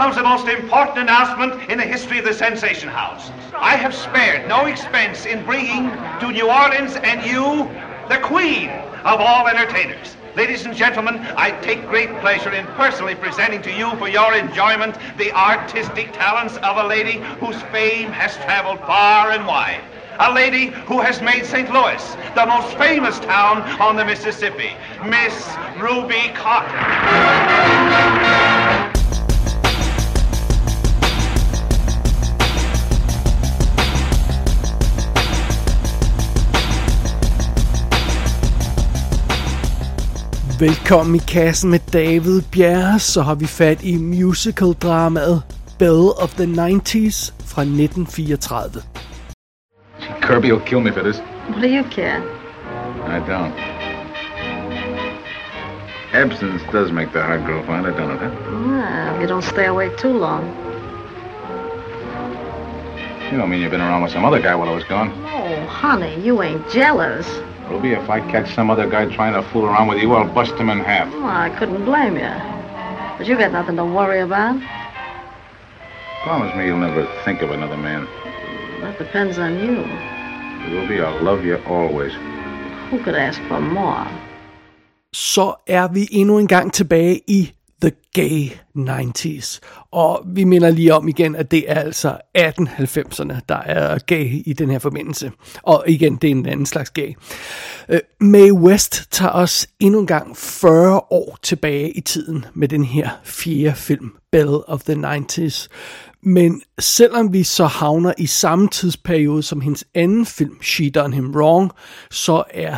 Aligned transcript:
comes 0.00 0.16
the 0.16 0.22
most 0.22 0.48
important 0.48 0.96
announcement 0.96 1.70
in 1.70 1.76
the 1.76 1.84
history 1.84 2.18
of 2.18 2.24
the 2.24 2.32
Sensation 2.32 2.88
House. 2.88 3.30
I 3.54 3.76
have 3.76 3.94
spared 3.94 4.48
no 4.48 4.64
expense 4.64 5.26
in 5.26 5.44
bringing 5.44 5.90
to 6.20 6.32
New 6.32 6.50
Orleans 6.50 6.96
and 6.96 7.22
you 7.22 7.68
the 8.08 8.18
queen 8.22 8.70
of 9.04 9.20
all 9.20 9.46
entertainers. 9.46 10.16
Ladies 10.36 10.64
and 10.64 10.74
gentlemen, 10.74 11.16
I 11.36 11.50
take 11.60 11.86
great 11.88 12.08
pleasure 12.20 12.50
in 12.50 12.64
personally 12.80 13.14
presenting 13.14 13.60
to 13.60 13.70
you 13.70 13.94
for 13.96 14.08
your 14.08 14.34
enjoyment 14.34 14.96
the 15.18 15.32
artistic 15.32 16.14
talents 16.14 16.56
of 16.56 16.78
a 16.78 16.86
lady 16.88 17.18
whose 17.38 17.60
fame 17.64 18.10
has 18.10 18.34
traveled 18.36 18.78
far 18.78 19.32
and 19.32 19.46
wide. 19.46 19.82
A 20.18 20.32
lady 20.32 20.68
who 20.88 21.00
has 21.00 21.20
made 21.20 21.44
St. 21.44 21.70
Louis 21.70 22.16
the 22.34 22.46
most 22.46 22.74
famous 22.78 23.20
town 23.20 23.60
on 23.78 23.96
the 23.96 24.04
Mississippi, 24.06 24.72
Miss 25.04 25.54
Ruby 25.78 26.32
Carter. 26.32 26.78
Velkommen 40.60 41.14
i 41.14 41.18
kassen 41.18 41.70
med 41.70 41.80
David 41.92 42.42
Bjerre, 42.52 42.98
så 42.98 43.22
har 43.22 43.34
vi 43.34 43.46
fat 43.46 43.84
i 43.84 43.96
musical-dramaet 43.98 45.42
Belle 45.78 46.12
of 46.22 46.34
the 46.34 46.44
90s 46.44 47.32
fra 47.46 47.62
1934. 47.62 48.82
Kirby 50.20 50.50
will 50.52 50.60
kill 50.66 50.80
me 50.80 50.92
for 50.92 51.02
this. 51.02 51.16
What 51.48 51.62
do 51.62 51.68
you 51.68 51.84
care? 51.90 52.20
I 53.06 53.20
don't. 53.30 53.54
Absence 56.12 56.64
does 56.72 56.92
make 56.92 57.12
the 57.12 57.22
heart 57.22 57.46
grow 57.46 57.62
fonder, 57.62 57.90
don't 57.90 58.12
it? 58.12 58.20
Huh? 58.20 58.32
Well, 58.68 59.14
if 59.14 59.20
you 59.22 59.28
don't 59.28 59.44
stay 59.44 59.66
awake 59.66 59.96
too 59.96 60.18
long. 60.18 60.44
You 63.32 63.38
don't 63.38 63.48
mean 63.48 63.62
you've 63.62 63.70
been 63.70 63.86
around 63.88 64.02
with 64.02 64.12
some 64.12 64.26
other 64.26 64.42
guy 64.42 64.54
while 64.54 64.68
I 64.68 64.74
was 64.74 64.84
gone. 64.84 65.08
Oh, 65.24 65.66
honey, 65.66 66.20
you 66.26 66.42
ain't 66.42 66.68
jealous. 66.70 67.40
Ruby, 67.70 67.92
if 67.92 68.10
I 68.10 68.18
catch 68.32 68.52
some 68.54 68.68
other 68.68 68.88
guy 68.90 69.06
trying 69.14 69.32
to 69.34 69.42
fool 69.50 69.64
around 69.64 69.86
with 69.86 69.98
you, 70.02 70.12
I'll 70.12 70.28
bust 70.34 70.54
him 70.54 70.70
in 70.70 70.80
half. 70.80 71.12
Well, 71.12 71.24
I 71.24 71.50
couldn't 71.56 71.84
blame 71.84 72.16
you. 72.16 72.34
But 73.16 73.28
you 73.28 73.36
got 73.36 73.52
nothing 73.52 73.76
to 73.76 73.84
worry 73.84 74.20
about. 74.20 74.60
Promise 76.24 76.56
me 76.56 76.66
you'll 76.66 76.78
never 76.78 77.06
think 77.24 77.42
of 77.42 77.50
another 77.50 77.76
man. 77.76 78.08
That 78.80 78.98
depends 78.98 79.38
on 79.38 79.58
you. 79.60 79.84
Ruby, 80.74 81.00
I'll 81.00 81.22
love 81.22 81.44
you 81.44 81.56
always. 81.66 82.12
Who 82.90 82.98
could 83.04 83.14
ask 83.14 83.40
for 83.48 83.60
more? 83.60 84.06
Så 85.12 85.54
er 85.66 85.88
vi 85.88 86.08
endnu 86.12 86.38
en 86.38 86.46
gang 86.46 86.72
tilbage 86.72 87.20
i 87.28 87.52
The 87.82 87.92
Gay 88.14 88.50
90s. 88.76 89.58
Og 89.90 90.22
vi 90.26 90.44
minder 90.44 90.70
lige 90.70 90.94
om 90.94 91.08
igen, 91.08 91.36
at 91.36 91.50
det 91.50 91.70
er 91.70 91.74
altså 91.74 92.18
1890'erne, 92.38 93.40
der 93.48 93.56
er 93.56 93.98
gay 93.98 94.42
i 94.46 94.52
den 94.52 94.70
her 94.70 94.78
forbindelse. 94.78 95.32
Og 95.62 95.84
igen, 95.86 96.16
det 96.16 96.30
er 96.30 96.34
en 96.34 96.46
anden 96.46 96.66
slags 96.66 96.90
gay. 96.90 97.14
Uh, 97.88 97.96
Mae 98.20 98.52
West 98.52 99.04
tager 99.10 99.32
os 99.32 99.66
endnu 99.80 100.00
en 100.00 100.06
gang 100.06 100.36
40 100.36 101.00
år 101.10 101.38
tilbage 101.42 101.90
i 101.90 102.00
tiden 102.00 102.44
med 102.54 102.68
den 102.68 102.84
her 102.84 103.08
fjerde 103.24 103.76
film, 103.76 104.12
Belle 104.32 104.68
of 104.68 104.82
the 104.82 104.94
90s. 104.94 105.68
Men 106.22 106.62
selvom 106.78 107.32
vi 107.32 107.42
så 107.42 107.64
havner 107.64 108.12
i 108.18 108.26
samme 108.26 108.68
tidsperiode 108.68 109.42
som 109.42 109.60
hendes 109.60 109.84
anden 109.94 110.26
film, 110.26 110.62
She 110.62 110.90
Done 110.90 111.14
Him 111.14 111.34
Wrong, 111.34 111.72
så 112.10 112.44
er 112.50 112.76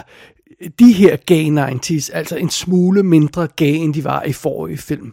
de 0.79 0.93
her 0.93 1.17
gay 1.17 1.75
90s 1.75 2.11
altså 2.13 2.37
en 2.37 2.51
smule 2.51 3.03
mindre 3.03 3.49
gay, 3.57 3.75
end 3.75 3.95
de 3.95 4.05
var 4.05 4.23
i 4.23 4.33
forrige 4.33 4.79
film. 4.79 5.13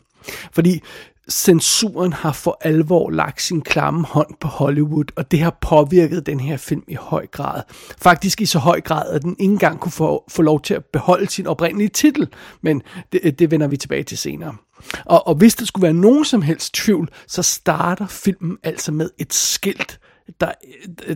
Fordi 0.51 0.81
censuren 1.29 2.13
har 2.13 2.31
for 2.31 2.57
alvor 2.61 3.09
lagt 3.09 3.41
sin 3.41 3.61
klamme 3.61 4.05
hånd 4.05 4.35
på 4.39 4.47
Hollywood, 4.47 5.05
og 5.15 5.31
det 5.31 5.39
har 5.39 5.57
påvirket 5.61 6.25
den 6.25 6.39
her 6.39 6.57
film 6.57 6.83
i 6.87 6.95
høj 6.95 7.27
grad. 7.27 7.61
Faktisk 8.01 8.41
i 8.41 8.45
så 8.45 8.59
høj 8.59 8.81
grad, 8.81 9.09
at 9.09 9.21
den 9.21 9.35
ikke 9.39 9.51
engang 9.51 9.79
kunne 9.79 9.91
få, 9.91 10.23
få 10.29 10.41
lov 10.41 10.61
til 10.61 10.73
at 10.73 10.85
beholde 10.85 11.29
sin 11.29 11.47
oprindelige 11.47 11.89
titel, 11.89 12.27
men 12.61 12.81
det, 13.11 13.39
det 13.39 13.51
vender 13.51 13.67
vi 13.67 13.77
tilbage 13.77 14.03
til 14.03 14.17
senere. 14.17 14.55
Og, 15.05 15.27
og 15.27 15.35
hvis 15.35 15.55
der 15.55 15.65
skulle 15.65 15.83
være 15.83 15.93
nogen 15.93 16.25
som 16.25 16.41
helst 16.41 16.73
tvivl, 16.73 17.09
så 17.27 17.43
starter 17.43 18.07
filmen 18.07 18.57
altså 18.63 18.91
med 18.91 19.09
et 19.17 19.33
skilt, 19.33 19.99
der, 20.41 20.53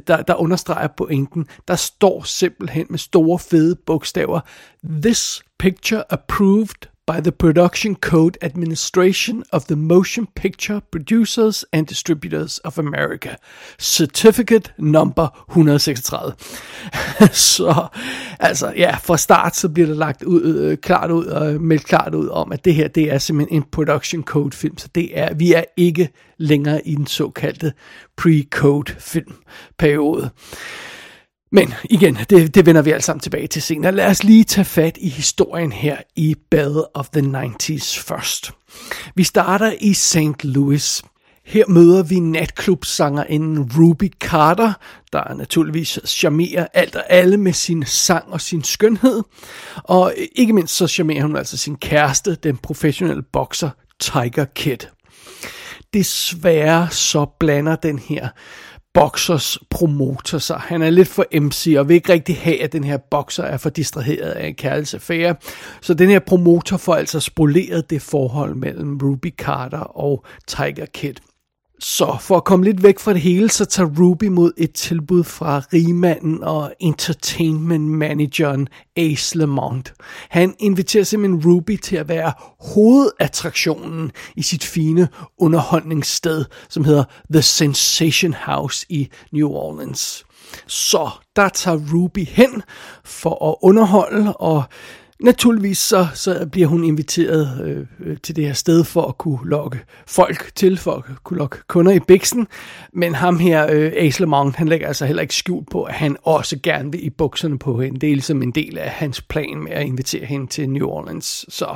der, 0.07 0.21
der 0.21 0.35
understreger 0.35 0.87
pointen. 0.87 1.47
Der 1.67 1.75
står 1.75 2.23
simpelthen 2.23 2.87
med 2.89 2.99
store 2.99 3.39
fede 3.39 3.75
bogstaver, 3.75 4.41
This 4.85 5.43
picture 5.59 6.11
approved 6.13 6.92
by 7.05 7.19
the 7.19 7.31
Production 7.31 7.95
Code 7.95 8.37
Administration 8.41 9.43
of 9.51 9.67
the 9.67 9.75
Motion 9.75 10.27
Picture 10.35 10.81
Producers 10.91 11.65
and 11.73 11.87
Distributors 11.87 12.59
of 12.59 12.79
America. 12.79 13.37
Certificate 13.77 14.71
number 14.77 15.29
136. 15.49 16.35
så 17.31 17.87
altså 18.39 18.73
ja, 18.77 18.95
fra 18.95 19.17
start 19.17 19.55
så 19.55 19.69
bliver 19.69 19.87
det 19.87 19.97
lagt 19.97 20.23
ud, 20.23 20.43
øh, 20.43 20.77
klart 20.77 21.11
ud 21.11 21.25
og 21.25 21.61
meldt 21.61 21.85
klart 21.85 22.15
ud 22.15 22.29
om, 22.29 22.51
at 22.51 22.65
det 22.65 22.75
her 22.75 22.87
det 22.87 23.11
er 23.13 23.17
simpelthen 23.17 23.57
en 23.57 23.65
Production 23.71 24.23
Code 24.23 24.55
film, 24.55 24.77
så 24.77 24.87
det 24.95 25.19
er, 25.19 25.33
vi 25.33 25.53
er 25.53 25.63
ikke 25.77 26.09
længere 26.37 26.87
i 26.87 26.95
den 26.95 27.07
såkaldte 27.07 27.73
pre-code 28.21 28.95
filmperiode. 28.99 30.29
Men 31.55 31.73
igen, 31.83 32.17
det, 32.29 32.55
det 32.55 32.65
vender 32.65 32.81
vi 32.81 32.91
alle 32.91 33.01
sammen 33.01 33.19
tilbage 33.19 33.47
til 33.47 33.61
senere. 33.61 33.91
Lad 33.91 34.07
os 34.07 34.23
lige 34.23 34.43
tage 34.43 34.65
fat 34.65 34.97
i 35.01 35.09
historien 35.09 35.71
her 35.71 35.97
i 36.15 36.35
Bad 36.51 36.83
of 36.93 37.09
the 37.09 37.21
90s 37.21 38.03
først. 38.03 38.51
Vi 39.15 39.23
starter 39.23 39.73
i 39.81 39.93
St. 39.93 40.43
Louis. 40.43 41.03
Her 41.45 41.63
møder 41.67 42.03
vi 42.03 42.19
natklubsangerinden 42.19 43.71
Ruby 43.77 44.11
Carter, 44.19 44.73
der 45.13 45.33
naturligvis 45.33 45.99
charmerer 46.05 46.67
alt 46.73 46.95
og 46.95 47.03
alle 47.09 47.37
med 47.37 47.53
sin 47.53 47.85
sang 47.85 48.33
og 48.33 48.41
sin 48.41 48.63
skønhed. 48.63 49.23
Og 49.83 50.13
ikke 50.35 50.53
mindst 50.53 50.75
så 50.75 50.87
charmerer 50.87 51.23
hun 51.23 51.35
altså 51.35 51.57
sin 51.57 51.75
kæreste, 51.75 52.35
den 52.35 52.57
professionelle 52.57 53.23
bokser 53.23 53.69
Tiger 53.99 54.45
Kid. 54.55 54.77
Desværre 55.93 56.89
så 56.91 57.25
blander 57.39 57.75
den 57.75 57.99
her 57.99 58.29
boxers 58.93 59.57
promoter 59.69 60.37
sig. 60.37 60.57
Han 60.59 60.81
er 60.81 60.89
lidt 60.89 61.07
for 61.07 61.25
MC 61.41 61.75
og 61.77 61.87
vil 61.87 61.95
ikke 61.95 62.13
rigtig 62.13 62.37
have, 62.37 62.61
at 62.61 62.73
den 62.73 62.83
her 62.83 62.97
boxer 62.97 63.43
er 63.43 63.57
for 63.57 63.69
distraheret 63.69 64.31
af 64.31 64.47
en 64.47 64.55
kærlighedsaffære. 64.55 65.35
Så 65.81 65.93
den 65.93 66.09
her 66.09 66.19
promotor 66.19 66.77
får 66.77 66.95
altså 66.95 67.19
spoleret 67.19 67.89
det 67.89 68.01
forhold 68.01 68.55
mellem 68.55 68.99
Ruby 69.03 69.33
Carter 69.37 69.97
og 69.97 70.25
Tiger 70.47 70.85
Kid. 70.85 71.13
Så 71.83 72.17
for 72.21 72.37
at 72.37 72.43
komme 72.43 72.65
lidt 72.65 72.83
væk 72.83 72.99
fra 72.99 73.13
det 73.13 73.21
hele, 73.21 73.49
så 73.49 73.65
tager 73.65 73.89
Ruby 73.99 74.23
mod 74.23 74.51
et 74.57 74.73
tilbud 74.73 75.23
fra 75.23 75.59
rigmanden 75.73 76.43
og 76.43 76.73
entertainment 76.79 77.83
manageren 77.83 78.67
Ace 78.95 79.37
Lamont. 79.37 79.93
Han 80.29 80.55
inviterer 80.59 81.03
simpelthen 81.03 81.51
Ruby 81.51 81.77
til 81.81 81.95
at 81.95 82.07
være 82.07 82.33
hovedattraktionen 82.59 84.11
i 84.35 84.41
sit 84.41 84.63
fine 84.63 85.07
underholdningssted, 85.37 86.45
som 86.69 86.83
hedder 86.83 87.03
The 87.31 87.41
Sensation 87.41 88.33
House 88.33 88.85
i 88.89 89.09
New 89.31 89.49
Orleans. 89.49 90.25
Så 90.67 91.09
der 91.35 91.49
tager 91.49 91.79
Ruby 91.93 92.27
hen 92.27 92.63
for 93.05 93.49
at 93.49 93.55
underholde, 93.61 94.33
og 94.33 94.63
Naturligvis 95.23 95.77
så, 95.77 96.07
så 96.13 96.47
bliver 96.51 96.67
hun 96.67 96.83
inviteret 96.83 97.61
øh, 97.65 97.85
øh, 97.99 98.17
til 98.23 98.35
det 98.35 98.45
her 98.45 98.53
sted 98.53 98.83
for 98.83 99.01
at 99.01 99.17
kunne 99.17 99.39
lokke 99.49 99.79
folk 100.07 100.51
til, 100.55 100.77
for 100.77 100.91
at 100.91 101.03
kunne 101.23 101.37
lokke 101.37 101.57
kunder 101.67 101.91
i 101.91 101.99
biksen. 101.99 102.47
Men 102.93 103.15
ham 103.15 103.39
her, 103.39 103.67
øh, 103.71 103.91
Ace 103.95 104.19
Lamont, 104.19 104.55
han 104.55 104.67
lægger 104.67 104.87
altså 104.87 105.05
heller 105.05 105.21
ikke 105.21 105.35
skjult 105.35 105.69
på, 105.71 105.83
at 105.83 105.93
han 105.93 106.17
også 106.23 106.59
gerne 106.63 106.91
vil 106.91 107.05
i 107.05 107.09
bukserne 107.09 107.59
på 107.59 107.81
hende. 107.81 107.99
Det 107.99 108.09
er 108.09 108.13
ligesom 108.13 108.43
en 108.43 108.51
del 108.51 108.77
af 108.77 108.89
hans 108.89 109.21
plan 109.21 109.57
med 109.63 109.71
at 109.71 109.85
invitere 109.85 110.25
hende 110.25 110.47
til 110.47 110.69
New 110.69 110.87
Orleans. 110.87 111.45
Så. 111.49 111.75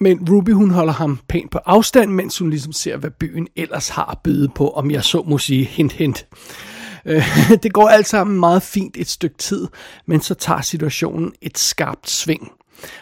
Men 0.00 0.28
Ruby, 0.30 0.52
hun 0.52 0.70
holder 0.70 0.92
ham 0.92 1.18
pænt 1.28 1.50
på 1.50 1.58
afstand, 1.66 2.10
mens 2.12 2.38
hun 2.38 2.50
ligesom 2.50 2.72
ser, 2.72 2.96
hvad 2.96 3.10
byen 3.10 3.48
ellers 3.56 3.88
har 3.88 4.10
at 4.10 4.18
byde 4.24 4.48
på, 4.48 4.70
om 4.70 4.90
jeg 4.90 5.04
så 5.04 5.22
må 5.26 5.38
sige 5.38 5.64
hint 5.64 5.92
hint. 5.92 6.26
Øh, 7.06 7.24
det 7.62 7.72
går 7.72 7.88
alt 7.88 8.08
sammen 8.08 8.40
meget 8.40 8.62
fint 8.62 8.96
et 8.96 9.08
stykke 9.08 9.36
tid, 9.38 9.68
men 10.06 10.20
så 10.20 10.34
tager 10.34 10.60
situationen 10.60 11.32
et 11.42 11.58
skarpt 11.58 12.10
sving. 12.10 12.52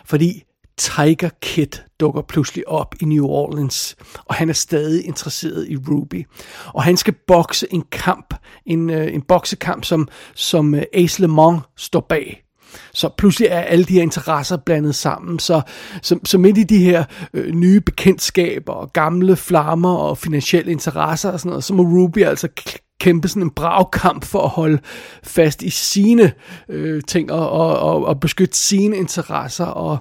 Fordi 0.04 0.42
Tiger 0.80 1.30
Kid 1.42 1.80
dukker 2.00 2.22
pludselig 2.22 2.68
op 2.68 2.94
i 3.00 3.04
New 3.04 3.26
Orleans, 3.26 3.96
og 4.24 4.34
han 4.34 4.48
er 4.48 4.52
stadig 4.52 5.06
interesseret 5.06 5.68
i 5.68 5.76
Ruby. 5.76 6.26
Og 6.66 6.82
han 6.82 6.96
skal 6.96 7.14
bokse 7.26 7.66
en 7.70 7.84
kamp, 7.92 8.34
en, 8.66 8.90
øh, 8.90 9.14
en 9.14 9.22
boksekamp, 9.22 9.84
som, 9.84 10.08
som 10.34 10.74
øh, 10.74 10.82
Ace 10.92 11.20
LeMond 11.20 11.60
står 11.76 12.06
bag. 12.08 12.44
Så 12.94 13.08
pludselig 13.18 13.48
er 13.48 13.60
alle 13.60 13.84
de 13.84 13.92
her 13.92 14.02
interesser 14.02 14.56
blandet 14.56 14.94
sammen. 14.94 15.38
Så, 15.38 15.62
så, 16.02 16.18
så 16.24 16.38
midt 16.38 16.58
i 16.58 16.64
de 16.64 16.78
her 16.78 17.04
øh, 17.34 17.54
nye 17.54 17.80
bekendtskaber 17.80 18.72
og 18.72 18.92
gamle 18.92 19.36
flammer 19.36 19.94
og 19.94 20.18
finansielle 20.18 20.72
interesser 20.72 21.30
og 21.30 21.40
sådan 21.40 21.48
noget, 21.48 21.64
så 21.64 21.74
må 21.74 21.82
Ruby 21.82 22.24
altså 22.24 22.48
kæmpe 23.00 23.28
sådan 23.28 23.42
en 23.42 23.50
bragkamp 23.50 24.24
for 24.24 24.42
at 24.42 24.48
holde 24.48 24.78
fast 25.22 25.62
i 25.62 25.70
sine 25.70 26.32
øh, 26.68 27.02
ting 27.06 27.32
og, 27.32 27.50
og, 27.50 27.78
og, 27.78 28.06
og 28.06 28.20
beskytte 28.20 28.58
sine 28.58 28.96
interesser 28.96 29.64
og 29.64 29.98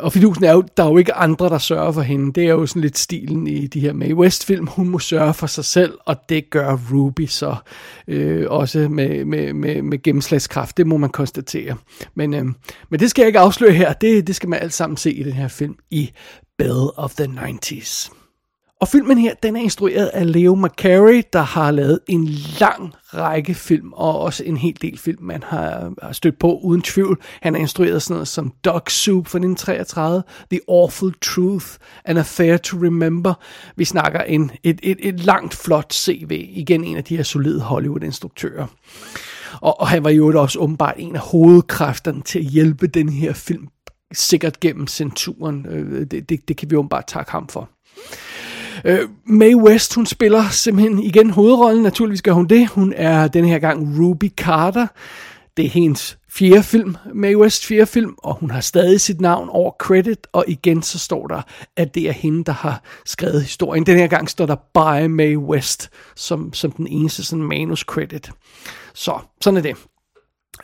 Og 0.00 0.12
fidusen 0.12 0.44
er 0.44 0.52
jo, 0.52 0.64
der 0.76 0.84
er 0.84 0.88
jo 0.88 0.96
ikke 0.96 1.14
andre, 1.14 1.48
der 1.48 1.58
sørger 1.58 1.92
for 1.92 2.00
hende. 2.00 2.32
Det 2.32 2.44
er 2.44 2.48
jo 2.48 2.66
sådan 2.66 2.82
lidt 2.82 2.98
stilen 2.98 3.46
i 3.46 3.66
de 3.66 3.80
her 3.80 3.92
Mae 3.92 4.14
West-film. 4.14 4.66
Hun 4.66 4.88
må 4.88 4.98
sørge 4.98 5.34
for 5.34 5.46
sig 5.46 5.64
selv, 5.64 5.92
og 6.06 6.16
det 6.28 6.50
gør 6.50 6.78
Ruby 6.92 7.26
så 7.26 7.56
øh, 8.08 8.46
også 8.50 8.78
med, 8.78 9.24
med, 9.24 9.52
med, 9.52 9.82
med 9.82 10.02
gennemslagskraft. 10.02 10.76
Det 10.76 10.86
må 10.86 10.96
man 10.96 11.10
konstatere. 11.10 11.76
Men, 12.14 12.34
øh, 12.34 12.44
men 12.90 13.00
det 13.00 13.10
skal 13.10 13.22
jeg 13.22 13.26
ikke 13.26 13.38
afsløre 13.38 13.72
her. 13.72 13.92
Det, 13.92 14.26
det 14.26 14.36
skal 14.36 14.48
man 14.48 14.58
alt 14.62 14.72
sammen 14.72 14.96
se 14.96 15.12
i 15.12 15.22
den 15.22 15.32
her 15.32 15.48
film 15.48 15.76
i 15.90 16.10
Bell 16.58 16.88
of 16.96 17.14
the 17.14 17.26
90s. 17.26 18.21
Og 18.82 18.88
filmen 18.88 19.18
her, 19.18 19.34
den 19.42 19.56
er 19.56 19.60
instrueret 19.60 20.06
af 20.06 20.32
Leo 20.32 20.54
McCarey, 20.54 21.22
der 21.32 21.42
har 21.42 21.70
lavet 21.70 22.00
en 22.06 22.24
lang 22.60 22.94
række 23.14 23.54
film, 23.54 23.92
og 23.92 24.18
også 24.20 24.44
en 24.44 24.56
hel 24.56 24.76
del 24.82 24.98
film, 24.98 25.24
man 25.24 25.42
har, 25.42 25.92
har 26.02 26.12
stødt 26.12 26.38
på 26.38 26.58
uden 26.62 26.82
tvivl. 26.82 27.22
Han 27.40 27.54
har 27.54 27.60
instrueret 27.60 28.02
sådan 28.02 28.14
noget 28.14 28.28
som 28.28 28.52
Dog 28.64 28.82
Soup 28.88 29.26
fra 29.26 29.38
1933, 29.38 30.22
The 30.50 30.60
Awful 30.68 31.14
Truth, 31.20 31.66
An 32.04 32.16
Affair 32.16 32.56
to 32.56 32.76
Remember. 32.76 33.34
Vi 33.76 33.84
snakker 33.84 34.20
en, 34.20 34.50
et, 34.62 34.80
et, 34.82 34.98
et 35.00 35.20
langt, 35.20 35.54
flot 35.54 35.92
CV. 35.92 36.48
Igen 36.50 36.84
en 36.84 36.96
af 36.96 37.04
de 37.04 37.16
her 37.16 37.22
solide 37.22 37.60
Hollywood-instruktører. 37.60 38.66
Og, 39.60 39.80
og 39.80 39.88
han 39.88 40.04
var 40.04 40.10
jo 40.10 40.40
også 40.40 40.58
åbenbart 40.58 40.94
en 40.98 41.16
af 41.16 41.22
hovedkræfterne 41.22 42.22
til 42.22 42.38
at 42.38 42.44
hjælpe 42.44 42.86
den 42.86 43.08
her 43.08 43.32
film 43.32 43.68
sikkert 44.12 44.60
gennem 44.60 44.86
centuren. 44.86 45.66
Øh, 45.68 46.06
det, 46.10 46.28
det, 46.28 46.48
det 46.48 46.56
kan 46.56 46.70
vi 46.70 46.76
åbenbart 46.76 47.06
takke 47.06 47.32
ham 47.32 47.48
for. 47.48 47.70
Øh, 48.84 49.08
Mae 49.26 49.56
West, 49.56 49.94
hun 49.94 50.06
spiller 50.06 50.48
simpelthen 50.50 50.98
igen 50.98 51.30
hovedrollen. 51.30 51.82
Naturligvis 51.82 52.22
gør 52.22 52.32
hun 52.32 52.46
det. 52.46 52.68
Hun 52.68 52.92
er 52.96 53.28
den 53.28 53.44
her 53.44 53.58
gang 53.58 53.98
Ruby 53.98 54.30
Carter. 54.36 54.86
Det 55.56 55.64
er 55.64 55.68
hendes 55.68 56.18
fjerde 56.30 56.62
film, 56.62 56.96
Mae 57.14 57.38
West 57.38 57.66
fjerde 57.66 57.86
film, 57.86 58.14
og 58.18 58.34
hun 58.34 58.50
har 58.50 58.60
stadig 58.60 59.00
sit 59.00 59.20
navn 59.20 59.48
over 59.48 59.70
credit, 59.78 60.26
og 60.32 60.44
igen 60.48 60.82
så 60.82 60.98
står 60.98 61.26
der, 61.26 61.42
at 61.76 61.94
det 61.94 62.08
er 62.08 62.12
hende, 62.12 62.44
der 62.44 62.52
har 62.52 62.82
skrevet 63.06 63.42
historien. 63.42 63.86
Den 63.86 63.98
her 63.98 64.06
gang 64.06 64.30
står 64.30 64.46
der 64.46 64.56
by 64.74 65.06
Mae 65.06 65.38
West, 65.38 65.90
som, 66.16 66.52
som 66.52 66.72
den 66.72 66.86
eneste 66.86 67.24
sådan 67.24 67.44
manus 67.44 67.80
credit. 67.80 68.30
Så, 68.94 69.18
sådan 69.40 69.56
er 69.56 69.62
det 69.62 69.76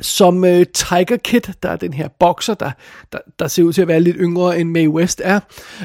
som 0.00 0.44
øh, 0.44 0.67
Tiger 0.75 1.17
Kid, 1.17 1.40
der 1.62 1.69
er 1.69 1.76
den 1.76 1.93
her 1.93 2.08
bokser, 2.20 2.55
der, 2.55 2.70
der, 3.12 3.19
der 3.38 3.49
ser 3.49 3.62
ud 3.62 3.73
til 3.73 3.82
at 3.82 3.88
være 3.88 4.00
lidt 4.00 4.17
yngre 4.20 4.58
end 4.58 4.70
Mae 4.70 4.90
West 4.90 5.20
er. 5.25 5.40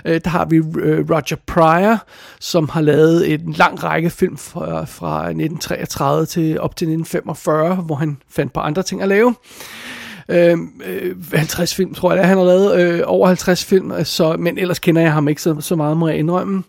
Øh, 0.06 0.22
der 0.24 0.30
har 0.30 0.46
vi 0.46 0.56
øh, 0.56 1.10
Roger 1.10 1.38
Pryor, 1.48 2.04
som 2.40 2.70
har 2.70 2.82
lavet 2.82 3.34
en 3.34 3.54
lang 3.54 3.84
række 3.84 4.10
film 4.10 4.38
fra, 4.38 4.86
fra 4.86 5.20
1933 5.20 6.26
til 6.26 6.60
op 6.60 6.76
til 6.76 6.86
1945, 6.86 7.76
hvor 7.76 7.96
han 7.96 8.18
fandt 8.30 8.54
på 8.54 8.60
andre 8.60 8.84
ting 8.84 9.02
at 9.02 9.08
lave. 9.08 9.36
Øhm, 10.30 10.82
øh, 10.86 11.16
50 11.34 11.76
film, 11.76 11.94
tror 11.94 12.12
jeg, 12.12 12.18
det 12.18 12.24
er, 12.24 12.28
han 12.28 12.38
har 12.38 12.46
lavet. 12.46 12.82
Øh, 12.82 13.02
over 13.06 13.28
50 13.28 13.66
film, 13.66 14.04
så, 14.04 14.36
men 14.38 14.58
ellers 14.58 14.80
kender 14.80 15.02
jeg 15.02 15.14
ham 15.14 15.28
ikke 15.28 15.42
så, 15.42 15.56
så 15.60 15.76
meget, 15.76 15.98
må 15.98 16.08
jeg 16.08 16.18
indrømme. 16.18 16.64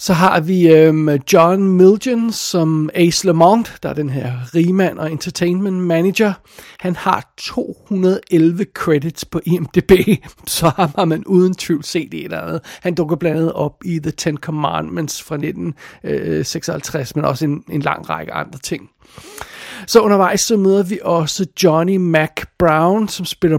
Så 0.00 0.12
har 0.12 0.40
vi 0.40 0.72
øhm, 0.72 1.08
John 1.32 1.62
Milgen 1.68 2.32
som 2.32 2.90
Ace 2.94 3.26
Lamont, 3.26 3.78
der 3.82 3.88
er 3.88 3.94
den 3.94 4.10
her 4.10 4.54
rigmand 4.54 4.98
og 4.98 5.12
entertainment 5.12 5.76
manager. 5.76 6.32
Han 6.80 6.96
har 6.96 7.32
211 7.36 8.66
credits 8.74 9.24
på 9.24 9.40
IMDb, 9.46 9.92
så 10.46 10.68
har 10.76 11.04
man 11.04 11.24
uden 11.24 11.54
tvivl 11.54 11.84
set 11.84 12.12
det 12.12 12.24
eller 12.24 12.40
andet. 12.40 12.60
Han 12.82 12.94
dukker 12.94 13.16
blandt 13.16 13.38
andet 13.38 13.52
op 13.52 13.74
i 13.84 13.98
The 13.98 14.10
Ten 14.10 14.36
Commandments 14.36 15.22
fra 15.22 15.34
1956, 15.34 17.16
men 17.16 17.24
også 17.24 17.44
en, 17.44 17.64
en 17.70 17.82
lang 17.82 18.10
række 18.10 18.32
andre 18.32 18.58
ting. 18.58 18.90
Så 19.86 20.00
undervejs 20.00 20.40
så 20.40 20.56
møder 20.56 20.82
vi 20.82 20.98
også 21.02 21.46
Johnny 21.64 21.96
Mac 21.96 22.42
Brown, 22.58 23.08
som 23.08 23.26
spiller 23.26 23.58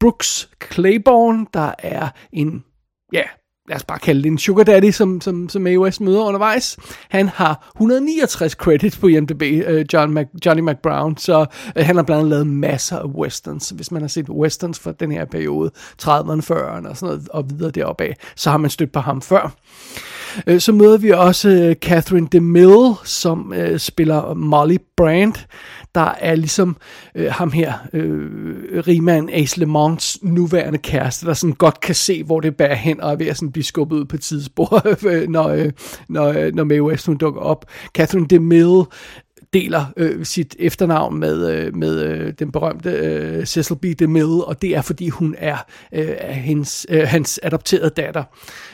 Brooks 0.00 0.48
Claiborne, 0.72 1.46
der 1.54 1.72
er 1.78 2.08
en, 2.32 2.64
ja, 3.12 3.22
lad 3.70 3.76
os 3.76 3.84
bare 3.84 3.98
kalde 3.98 4.22
det 4.22 4.28
en 4.28 4.38
sugar 4.38 4.64
daddy, 4.64 4.90
som, 4.90 5.20
som, 5.20 5.48
som 5.48 5.66
AOS 5.66 6.00
møder 6.00 6.20
undervejs. 6.20 6.76
Han 7.08 7.28
har 7.28 7.72
169 7.76 8.52
credits 8.52 8.96
på 8.96 9.06
IMDb, 9.06 9.42
uh, 9.42 9.74
øh, 9.74 9.84
John 9.92 10.12
Mac, 10.12 10.26
Johnny 10.46 10.62
McBrown, 10.62 11.16
så 11.16 11.40
uh, 11.40 11.84
han 11.86 11.96
har 11.96 12.02
blandt 12.02 12.18
andet 12.20 12.30
lavet 12.30 12.46
masser 12.46 12.98
af 12.98 13.06
westerns. 13.06 13.70
Hvis 13.70 13.90
man 13.90 14.02
har 14.02 14.08
set 14.08 14.28
westerns 14.28 14.78
fra 14.78 14.92
den 14.92 15.12
her 15.12 15.24
periode, 15.24 15.70
30'erne, 16.02 16.52
40'erne 16.52 16.88
og 16.88 16.96
sådan 16.96 17.14
noget, 17.14 17.28
og 17.28 17.50
videre 17.50 17.70
deroppe 17.70 18.04
af, 18.04 18.16
så 18.36 18.50
har 18.50 18.58
man 18.58 18.70
stødt 18.70 18.92
på 18.92 19.00
ham 19.00 19.22
før. 19.22 19.52
Øh, 20.46 20.60
så 20.60 20.72
møder 20.72 20.98
vi 20.98 21.10
også 21.10 21.48
uh, 21.68 21.88
Catherine 21.88 22.28
DeMille, 22.32 22.94
som 23.04 23.52
øh, 23.52 23.78
spiller 23.78 24.34
Molly 24.34 24.76
Brandt 24.96 25.46
der 25.94 26.14
er 26.20 26.34
ligesom 26.34 26.76
øh, 27.14 27.32
ham 27.32 27.52
her, 27.52 27.72
øh, 27.92 28.82
rigmand 28.86 29.30
Ace 29.32 29.66
Monts 29.66 30.18
nuværende 30.22 30.78
kæreste, 30.78 31.26
der 31.26 31.34
sådan 31.34 31.54
godt 31.54 31.80
kan 31.80 31.94
se, 31.94 32.22
hvor 32.22 32.40
det 32.40 32.56
bærer 32.56 32.74
hen, 32.74 33.00
og 33.00 33.12
er 33.12 33.16
ved 33.16 33.26
at 33.26 33.36
sådan 33.36 33.52
blive 33.52 33.64
skubbet 33.64 33.96
ud 33.96 34.04
på 34.04 34.16
tidsspor, 34.16 34.82
når, 35.28 35.48
øh, 35.48 35.72
når, 36.08 36.28
øh, 36.28 36.54
når 36.54 36.64
Mae 36.64 36.82
West 36.82 37.06
hun 37.06 37.16
dukker 37.16 37.40
op. 37.40 37.64
Catherine 37.94 38.26
DeMille 38.26 38.84
deler 39.52 39.84
øh, 39.96 40.24
sit 40.24 40.56
efternavn 40.58 41.18
med, 41.18 41.50
øh, 41.50 41.76
med 41.76 42.02
øh, 42.02 42.32
den 42.38 42.52
berømte 42.52 42.90
øh, 42.90 43.46
Cecil 43.46 43.76
B. 43.76 43.84
DeMille, 43.98 44.44
og 44.44 44.62
det 44.62 44.76
er 44.76 44.82
fordi 44.82 45.08
hun 45.08 45.34
er 45.38 45.56
øh, 45.94 46.08
hendes, 46.28 46.86
øh, 46.88 47.02
hans 47.08 47.40
adopterede 47.42 47.90
datter, 47.90 48.24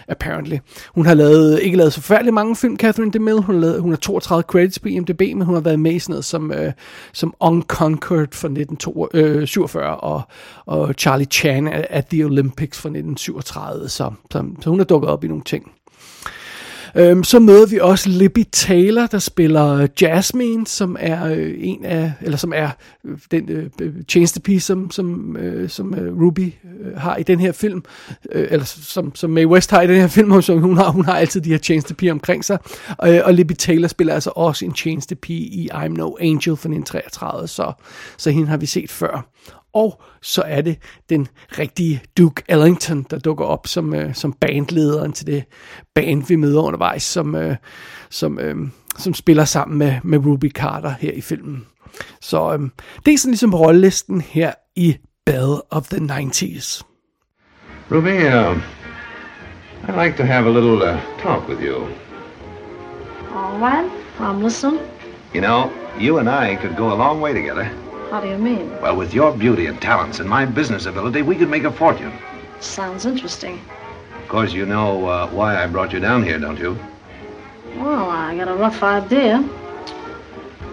apparently. 0.09 0.57
Hun 0.95 1.07
har 1.07 1.15
lavet, 1.15 1.63
ikke 1.63 1.77
lavet 1.77 1.93
så 1.93 2.01
forfærdeligt 2.01 2.35
mange 2.35 2.57
film, 2.57 2.77
Catherine 2.77 3.13
DeMille. 3.13 3.43
Hun 3.43 3.55
har, 3.55 3.61
lavet, 3.61 3.81
hun 3.81 3.91
har 3.91 3.97
32 3.97 4.43
credits 4.43 4.79
på 4.79 4.89
IMDb, 4.89 5.21
men 5.21 5.43
hun 5.43 5.55
har 5.55 5.61
været 5.61 5.81
med 5.81 5.93
i 5.93 5.99
sådan 5.99 6.13
noget 6.13 6.25
som, 6.25 6.53
øh, 6.53 6.73
som 7.13 7.35
Unconquered 7.41 8.29
fra 8.33 8.49
1947 8.49 9.91
øh, 9.91 9.97
og, 9.99 10.23
og 10.67 10.95
Charlie 10.99 11.27
Chan 11.27 11.69
at 11.69 12.07
The 12.07 12.25
Olympics 12.25 12.79
fra 12.79 12.89
1937, 12.89 13.89
så, 13.89 14.13
så, 14.31 14.45
så 14.61 14.71
hun 14.71 14.79
har 14.79 14.85
dukket 14.85 15.11
op 15.11 15.25
i 15.25 15.29
nogle 15.29 15.45
ting. 15.45 15.73
Øhm, 16.99 17.25
så 17.25 17.39
møder 17.39 17.67
vi 17.67 17.79
også 17.79 18.09
Libby 18.09 18.45
Taylor, 18.53 19.07
der 19.07 19.19
spiller 19.19 19.75
øh, 19.75 19.89
Jasmine, 20.01 20.67
som 20.67 20.97
er 21.01 21.27
øh, 21.27 21.55
en 21.59 21.85
af, 21.85 22.13
eller 22.21 22.39
som 22.39 22.53
er 22.57 22.71
øh, 23.05 23.19
den 23.31 23.49
øh, 23.49 23.71
øh, 23.81 23.95
tjenestepige, 24.09 24.61
som, 24.61 24.91
som, 24.91 25.37
øh, 25.37 25.69
som 25.69 25.95
øh, 25.95 26.21
Ruby 26.21 26.53
øh, 26.81 26.97
har 26.97 27.17
i 27.17 27.23
den 27.23 27.41
her 27.41 27.53
film, 27.53 27.85
øh, 28.33 28.49
eller 28.51 28.65
som, 28.65 29.15
som 29.15 29.31
Mae 29.31 29.47
West 29.47 29.71
har 29.71 29.83
i 29.83 29.87
den 29.87 30.01
her 30.01 30.09
film, 30.09 30.43
som 30.43 30.59
hun 30.59 30.77
har, 30.77 30.91
hun 30.91 31.05
har 31.05 31.17
altid 31.17 31.41
de 31.41 31.51
her 31.51 31.59
tjenestepiger 31.59 32.13
omkring 32.13 32.45
sig, 32.45 32.59
øh, 33.07 33.21
og 33.25 33.35
Libby 33.35 33.53
Taylor 33.53 33.89
spiller 33.89 34.15
altså 34.15 34.33
også 34.37 34.65
en 34.65 34.73
tjenestepige 34.73 35.41
i 35.41 35.71
I'm 35.73 35.89
No 35.89 36.11
Angel 36.21 36.57
fra 36.57 36.69
1933, 36.69 37.49
så, 37.49 37.73
så 38.17 38.31
hende 38.31 38.49
har 38.49 38.57
vi 38.57 38.67
set 38.67 38.91
før. 38.91 39.27
Og 39.77 40.03
så 40.23 40.43
er 40.47 40.61
det 40.61 40.79
den 41.09 41.29
rigtige 41.59 42.03
Duke 42.19 42.43
Ellington, 42.49 43.03
der 43.11 43.19
dukker 43.19 43.45
op 43.45 43.67
som, 43.67 43.95
øh, 43.95 44.15
som 44.15 44.33
bandlederen 44.33 45.13
til 45.13 45.27
det 45.27 45.45
band, 45.95 46.23
vi 46.29 46.37
møder 46.37 46.63
undervejs, 46.63 47.03
som, 47.03 47.35
øh, 47.35 47.57
som, 48.11 48.39
øh, 48.39 48.57
som 48.99 49.15
spiller 49.15 49.45
sammen 49.45 49.79
med, 49.79 49.95
med 50.05 50.27
Ruby 50.27 50.51
Carter 50.51 50.95
her 51.01 51.13
i 51.13 51.21
filmen. 51.21 51.67
Så 52.21 52.53
øh, 52.53 52.61
det 53.07 53.15
er 53.15 53.19
sådan 53.19 53.31
ligesom 53.31 53.55
rollelisten 53.55 54.21
her 54.21 54.53
i 54.77 54.97
Bell 55.27 55.61
of 55.71 55.89
the 55.89 55.99
90s. 55.99 56.83
Ruby, 57.91 58.27
uh, 58.27 58.59
I'd 59.89 60.05
like 60.05 60.17
to 60.17 60.25
have 60.25 60.47
a 60.47 60.51
little 60.51 60.83
uh, 60.83 60.99
talk 61.23 61.49
with 61.49 61.61
you. 61.63 61.77
All 63.35 63.59
right, 63.61 63.91
I'm 64.21 64.43
listening. 64.43 64.81
You 65.35 65.41
know, 65.41 65.71
you 66.01 66.19
and 66.19 66.29
I 66.29 66.57
could 66.57 66.77
go 66.77 66.87
a 66.93 66.97
long 66.97 67.21
way 67.21 67.33
together. 67.35 67.86
How 68.11 68.21
do 68.21 68.29
you 68.29 68.39
mean? 68.39 68.71
Well, 68.81 68.97
with 68.97 69.13
your 69.13 69.37
beauty 69.37 69.67
and 69.67 69.81
talents 69.83 70.21
and 70.21 70.29
my 70.29 70.45
business 70.45 70.87
ability, 70.87 71.23
we 71.23 71.35
could 71.35 71.51
make 71.51 71.65
a 71.65 71.73
fortune. 71.73 72.13
Sounds 72.61 73.05
interesting. 73.05 73.61
Of 74.23 74.29
course, 74.29 74.53
you 74.53 74.65
know 74.65 75.07
uh, 75.07 75.29
why 75.29 75.63
I 75.63 75.67
brought 75.67 75.93
you 75.93 76.01
down 76.01 76.23
here, 76.23 76.39
don't 76.39 76.59
you? 76.59 76.79
Well, 77.77 78.09
I 78.09 78.37
got 78.37 78.49
a 78.49 78.55
rough 78.55 78.83
idea. 78.83 79.49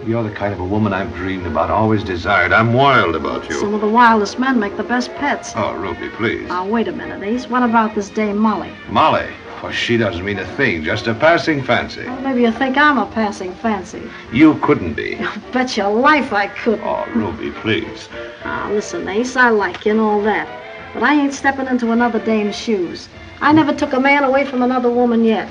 You're 0.06 0.22
the 0.22 0.30
kind 0.30 0.52
of 0.52 0.60
a 0.60 0.64
woman 0.64 0.92
I've 0.92 1.12
dreamed 1.14 1.46
about, 1.46 1.70
always 1.70 2.04
desired. 2.04 2.52
I'm 2.52 2.72
wild 2.72 3.16
about 3.16 3.48
you. 3.48 3.54
Some 3.56 3.74
of 3.74 3.80
the 3.80 3.88
wildest 3.88 4.38
men 4.38 4.60
make 4.60 4.76
the 4.76 4.84
best 4.84 5.12
pets. 5.14 5.52
Oh, 5.56 5.74
Ruby, 5.74 6.10
please. 6.10 6.48
Now, 6.48 6.66
wait 6.66 6.88
a 6.88 6.92
minute, 6.92 7.22
Ace. 7.22 7.48
What 7.48 7.62
about 7.62 7.94
this 7.94 8.10
dame 8.10 8.36
Molly? 8.36 8.72
Molly? 8.90 9.26
Well, 9.64 9.72
she 9.72 9.96
doesn't 9.96 10.22
mean 10.22 10.38
a 10.38 10.46
thing, 10.56 10.84
just 10.84 11.06
a 11.06 11.14
passing 11.14 11.62
fancy. 11.62 12.04
Well, 12.04 12.20
maybe 12.20 12.42
you 12.42 12.52
think 12.52 12.76
I'm 12.76 12.98
a 12.98 13.06
passing 13.06 13.54
fancy. 13.54 14.02
You 14.30 14.56
couldn't 14.56 14.92
be. 14.92 15.16
I 15.18 15.36
Bet 15.52 15.74
your 15.78 15.88
life 15.88 16.34
I 16.34 16.48
couldn't. 16.48 16.84
Oh, 16.84 17.06
Ruby, 17.14 17.50
please. 17.50 18.10
Ah, 18.44 18.68
listen, 18.70 19.08
Ace, 19.08 19.36
I 19.36 19.48
like 19.48 19.86
you 19.86 19.92
and 19.92 20.00
all 20.00 20.20
that. 20.20 20.46
But 20.92 21.02
I 21.02 21.14
ain't 21.14 21.32
stepping 21.32 21.66
into 21.66 21.92
another 21.92 22.18
dame's 22.18 22.54
shoes. 22.54 23.08
I 23.40 23.52
never 23.52 23.72
took 23.72 23.94
a 23.94 24.00
man 24.00 24.24
away 24.24 24.44
from 24.44 24.60
another 24.60 24.90
woman 24.90 25.24
yet. 25.24 25.48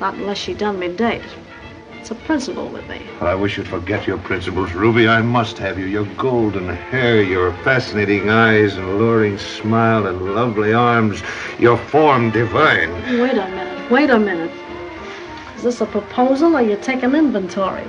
Not 0.00 0.14
unless 0.14 0.38
she 0.38 0.52
done 0.52 0.80
me 0.80 0.88
dirt. 0.88 1.22
It's 2.00 2.10
a 2.10 2.14
principle 2.14 2.68
with 2.68 2.88
me. 2.88 3.00
Well, 3.20 3.30
I 3.30 3.34
wish 3.34 3.56
you'd 3.56 3.68
forget 3.68 4.06
your 4.06 4.18
principles, 4.18 4.72
Ruby. 4.72 5.08
I 5.08 5.20
must 5.22 5.58
have 5.58 5.78
you. 5.78 5.86
Your 5.86 6.06
golden 6.16 6.68
hair, 6.68 7.22
your 7.22 7.52
fascinating 7.64 8.30
eyes 8.30 8.76
and 8.76 8.86
alluring 8.86 9.38
smile 9.38 10.06
and 10.06 10.34
lovely 10.34 10.72
arms, 10.72 11.22
your 11.58 11.76
form 11.76 12.30
divine. 12.30 12.92
Wait 13.20 13.36
a 13.36 13.48
minute. 13.48 13.90
Wait 13.90 14.10
a 14.10 14.18
minute. 14.18 14.50
Is 15.56 15.62
this 15.62 15.80
a 15.80 15.86
proposal 15.86 16.56
or 16.56 16.62
you 16.62 16.76
taking 16.76 17.14
inventory? 17.14 17.84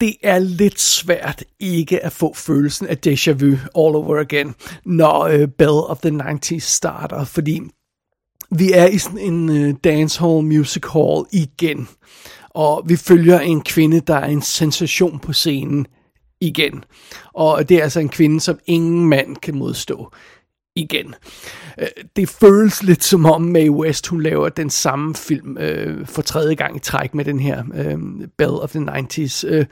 det 0.00 0.16
er 0.22 0.38
lidt 0.38 0.80
svært 0.80 1.44
ikke 1.60 2.04
at 2.04 2.12
få 2.12 2.34
følelsen 2.34 2.86
af 2.86 2.96
déjà 3.06 3.32
vu 3.32 3.50
all 3.50 3.96
over 3.96 4.20
again, 4.20 4.54
når 4.84 5.28
uh, 5.28 5.48
Bell 5.58 5.80
of 5.88 5.98
the 5.98 6.10
90s 6.10 6.58
starter, 6.58 7.24
fordi 7.24 7.60
vi 8.50 8.72
er 8.72 8.86
i 8.86 8.98
sådan 8.98 9.18
en 9.18 9.48
uh, 9.48 9.74
dancehall 9.84 10.44
music 10.44 10.82
hall 10.92 11.24
igen, 11.32 11.88
og 12.50 12.82
vi 12.86 12.96
følger 12.96 13.40
en 13.40 13.60
kvinde, 13.60 14.00
der 14.00 14.16
er 14.16 14.26
en 14.26 14.42
sensation 14.42 15.18
på 15.18 15.32
scenen 15.32 15.86
igen. 16.40 16.84
Og 17.34 17.68
det 17.68 17.76
er 17.76 17.82
altså 17.82 18.00
en 18.00 18.08
kvinde, 18.08 18.40
som 18.40 18.58
ingen 18.66 19.08
mand 19.08 19.36
kan 19.36 19.56
modstå 19.56 20.12
igen. 20.76 21.14
Øh, 21.78 21.86
det 22.16 22.28
føles 22.28 22.82
lidt 22.82 23.04
som 23.04 23.26
om 23.26 23.42
Mae 23.42 23.70
West, 23.70 24.06
hun 24.06 24.22
laver 24.22 24.48
den 24.48 24.70
samme 24.70 25.14
film 25.14 25.58
øh, 25.58 26.06
for 26.06 26.22
tredje 26.22 26.54
gang 26.54 26.76
i 26.76 26.78
træk 26.78 27.14
med 27.14 27.24
den 27.24 27.40
her 27.40 27.62
øh, 27.74 27.98
Bell 28.38 28.50
of 28.50 28.70
the 28.70 28.80
90s. 28.80 29.48
Øh, 29.48 29.66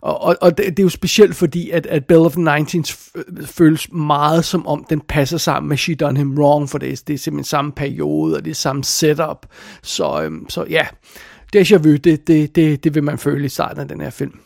og 0.00 0.22
og, 0.22 0.36
og 0.40 0.58
det, 0.58 0.66
det 0.66 0.78
er 0.78 0.82
jo 0.82 0.88
specielt 0.88 1.36
fordi, 1.36 1.70
at, 1.70 1.86
at 1.86 2.06
Bell 2.06 2.20
of 2.20 2.32
the 2.32 2.56
90s 2.56 3.12
øh, 3.14 3.46
føles 3.46 3.92
meget 3.92 4.44
som 4.44 4.66
om, 4.66 4.84
den 4.90 5.00
passer 5.00 5.38
sammen 5.38 5.68
med 5.68 5.76
She 5.76 5.94
Done 5.94 6.18
Him 6.18 6.38
Wrong, 6.38 6.70
for 6.70 6.78
det, 6.78 7.08
det 7.08 7.14
er 7.14 7.18
simpelthen 7.18 7.44
samme 7.44 7.72
periode, 7.72 8.36
og 8.36 8.44
det 8.44 8.50
er 8.50 8.54
samme 8.54 8.84
setup. 8.84 9.46
Så, 9.82 10.22
øh, 10.22 10.32
så 10.48 10.64
ja, 10.70 10.86
déjà 11.56 11.76
vu, 11.76 11.96
det, 11.96 12.26
det, 12.26 12.56
det, 12.56 12.84
det 12.84 12.94
vil 12.94 13.04
man 13.04 13.18
føle 13.18 13.46
i 13.46 13.48
starten 13.48 13.80
af 13.80 13.88
den 13.88 14.00
her 14.00 14.10
film. 14.10 14.38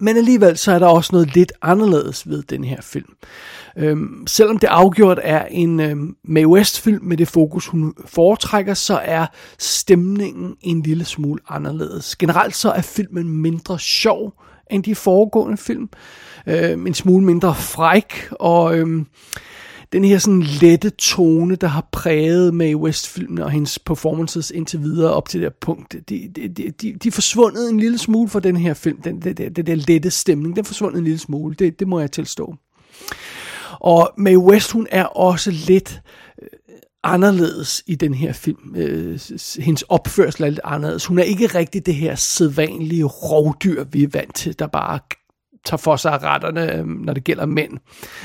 Men 0.00 0.16
alligevel 0.16 0.58
så 0.58 0.72
er 0.72 0.78
der 0.78 0.86
også 0.86 1.10
noget 1.12 1.34
lidt 1.34 1.52
anderledes 1.62 2.28
ved 2.28 2.42
den 2.42 2.64
her 2.64 2.80
film. 2.80 3.12
Øhm, 3.76 4.26
selvom 4.26 4.58
det 4.58 4.66
afgjort 4.66 5.18
er 5.22 5.44
en 5.44 5.80
øhm, 5.80 6.16
Mae 6.24 6.48
West 6.48 6.80
film 6.80 7.04
med 7.04 7.16
det 7.16 7.28
fokus 7.28 7.66
hun 7.66 7.94
foretrækker, 8.06 8.74
så 8.74 9.00
er 9.04 9.26
stemningen 9.58 10.56
en 10.60 10.82
lille 10.82 11.04
smule 11.04 11.40
anderledes. 11.48 12.16
Generelt 12.16 12.56
så 12.56 12.70
er 12.70 12.82
filmen 12.82 13.28
mindre 13.28 13.78
sjov 13.78 14.32
end 14.70 14.84
de 14.84 14.94
foregående 14.94 15.56
film. 15.56 15.88
Øhm, 16.46 16.86
en 16.86 16.94
smule 16.94 17.24
mindre 17.24 17.54
fræk 17.54 18.28
og 18.30 18.78
øhm, 18.78 19.06
den 19.94 20.04
her 20.04 20.18
sådan 20.18 20.42
lette 20.42 20.90
tone, 20.90 21.56
der 21.56 21.66
har 21.66 21.88
præget 21.92 22.54
Mae 22.54 22.76
West-filmen 22.76 23.38
og 23.38 23.50
hendes 23.50 23.78
performances 23.78 24.50
indtil 24.50 24.82
videre 24.82 25.12
op 25.12 25.28
til 25.28 25.40
det 25.40 25.46
her 25.46 25.54
punkt, 25.60 25.92
de, 26.08 26.30
de, 26.36 26.48
de, 26.48 26.92
de 27.02 27.08
er 27.08 27.12
forsvundet 27.12 27.70
en 27.70 27.80
lille 27.80 27.98
smule 27.98 28.28
fra 28.28 28.40
den 28.40 28.56
her 28.56 28.74
film. 28.74 29.02
Den, 29.02 29.22
det, 29.22 29.38
det, 29.38 29.56
den 29.56 29.66
der 29.66 29.74
lette 29.74 30.10
stemning, 30.10 30.56
den 30.56 30.64
er 30.64 30.66
forsvundet 30.66 30.98
en 30.98 31.04
lille 31.04 31.18
smule. 31.18 31.54
Det, 31.54 31.78
det 31.78 31.88
må 31.88 32.00
jeg 32.00 32.12
tilstå. 32.12 32.54
Og 33.80 34.12
Mae 34.18 34.38
West, 34.38 34.70
hun 34.70 34.86
er 34.90 35.04
også 35.04 35.50
lidt 35.50 36.02
øh, 36.42 36.48
anderledes 37.02 37.82
i 37.86 37.94
den 37.94 38.14
her 38.14 38.32
film. 38.32 38.76
Øh, 38.76 39.20
hendes 39.58 39.82
opførsel 39.82 40.42
er 40.42 40.48
lidt 40.48 40.60
anderledes. 40.64 41.06
Hun 41.06 41.18
er 41.18 41.22
ikke 41.22 41.46
rigtig 41.46 41.86
det 41.86 41.94
her 41.94 42.14
sædvanlige 42.14 43.04
rovdyr, 43.04 43.84
vi 43.84 44.02
er 44.02 44.08
vant 44.12 44.34
til, 44.34 44.58
der 44.58 44.66
bare 44.66 44.98
tager 45.64 45.78
for 45.78 45.96
sig 45.96 46.12
af 46.12 46.22
retterne, 46.22 46.74
øhm, 46.74 46.88
når 46.88 47.12
det 47.12 47.24
gælder 47.24 47.46
mænd. 47.46 47.72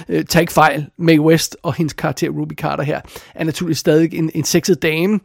Øh, 0.09 0.25
tag 0.25 0.41
ikke 0.41 0.53
fejl, 0.53 0.85
Mae 0.97 1.21
West 1.21 1.57
og 1.63 1.73
hendes 1.73 1.93
karakter 1.93 2.29
Ruby 2.29 2.53
Carter 2.53 2.83
her, 2.83 3.01
er 3.35 3.43
naturligvis 3.43 3.77
stadig 3.77 4.13
en, 4.13 4.31
en 4.33 4.43
sexet 4.43 4.81
dame, 4.81 5.19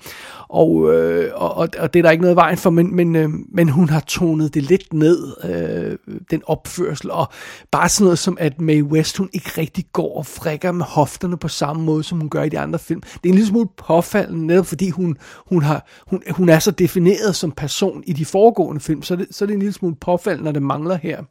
og, 0.49 0.95
øh, 0.95 1.31
og, 1.35 1.55
og, 1.55 1.69
og 1.79 1.95
det 1.95 1.99
er 1.99 2.03
der 2.03 2.11
ikke 2.11 2.23
noget 2.23 2.37
vejen 2.37 2.59
for, 2.59 2.71
men, 2.71 2.97
men, 2.97 3.17
øh, 3.17 3.29
men 3.53 3.69
hun 3.69 3.89
har 3.89 4.01
tonet 4.01 4.55
det 4.55 4.63
lidt 4.63 4.93
ned, 4.93 5.45
øh, 5.45 6.19
den 6.31 6.43
opførsel, 6.47 7.11
og 7.11 7.29
bare 7.71 7.89
sådan 7.89 8.05
noget 8.05 8.19
som, 8.19 8.37
at 8.41 8.61
Mae 8.61 8.85
West, 8.85 9.17
hun 9.17 9.31
ikke 9.33 9.51
rigtig 9.59 9.85
går 9.93 10.19
og 10.19 10.27
frækker 10.27 10.73
med 10.73 10.85
hofterne 10.85 11.37
på 11.37 11.49
samme 11.49 11.83
måde, 11.83 12.03
som 12.03 12.21
hun 12.21 12.31
gør 12.31 12.43
i 12.43 12.49
de 12.49 12.59
andre 12.59 12.79
film. 12.79 13.01
Det 13.01 13.29
er 13.29 13.29
en 13.29 13.35
lille 13.35 13.49
smule 13.49 13.69
påfaldende, 13.77 14.47
netop 14.47 14.67
fordi 14.67 14.91
hun, 14.91 15.17
hun, 15.47 15.63
har, 15.63 15.87
hun, 16.07 16.23
hun 16.31 16.49
er 16.49 16.59
så 16.59 16.71
defineret 16.71 17.37
som 17.37 17.53
person 17.53 18.05
i 18.07 18.13
de 18.13 18.25
foregående 18.25 18.81
film, 18.81 19.03
så 19.03 19.17
det, 19.17 19.27
så 19.31 19.45
er 19.45 19.47
det 19.47 19.55
en 19.55 19.61
lille 19.61 19.73
smule 19.73 19.97
påfaldende, 19.97 20.45
når 20.45 20.53
det 20.53 20.63
mangler 20.63 20.97
her. 20.97 21.23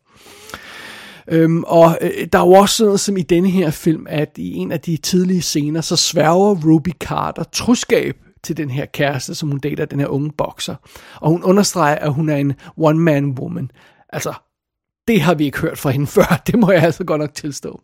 Øhm, 1.31 1.63
og 1.63 1.97
øh, 2.01 2.27
der 2.33 2.39
er 2.39 2.45
jo 2.45 2.51
også 2.51 2.85
noget 2.85 2.99
som 2.99 3.17
i 3.17 3.21
denne 3.21 3.49
her 3.49 3.71
film, 3.71 4.05
at 4.09 4.37
i 4.37 4.53
en 4.53 4.71
af 4.71 4.79
de 4.79 4.97
tidlige 4.97 5.41
scener, 5.41 5.81
så 5.81 5.95
sværger 5.95 6.55
Ruby 6.65 6.91
Carter 6.99 7.43
truskab 7.43 8.15
til 8.43 8.57
den 8.57 8.69
her 8.69 8.85
kæreste, 8.85 9.35
som 9.35 9.49
hun 9.49 9.59
dater, 9.59 9.85
den 9.85 9.99
her 9.99 10.07
unge 10.07 10.31
bokser. 10.37 10.75
Og 11.15 11.29
hun 11.29 11.43
understreger, 11.43 11.95
at 11.95 12.13
hun 12.13 12.29
er 12.29 12.37
en 12.37 12.53
one-man 12.77 13.25
woman. 13.39 13.71
Altså, 14.09 14.33
det 15.07 15.21
har 15.21 15.33
vi 15.33 15.45
ikke 15.45 15.59
hørt 15.59 15.77
fra 15.77 15.89
hende 15.89 16.07
før, 16.17 16.41
det 16.47 16.59
må 16.59 16.71
jeg 16.71 16.83
altså 16.83 17.03
godt 17.03 17.21
nok 17.21 17.33
tilstå. 17.33 17.81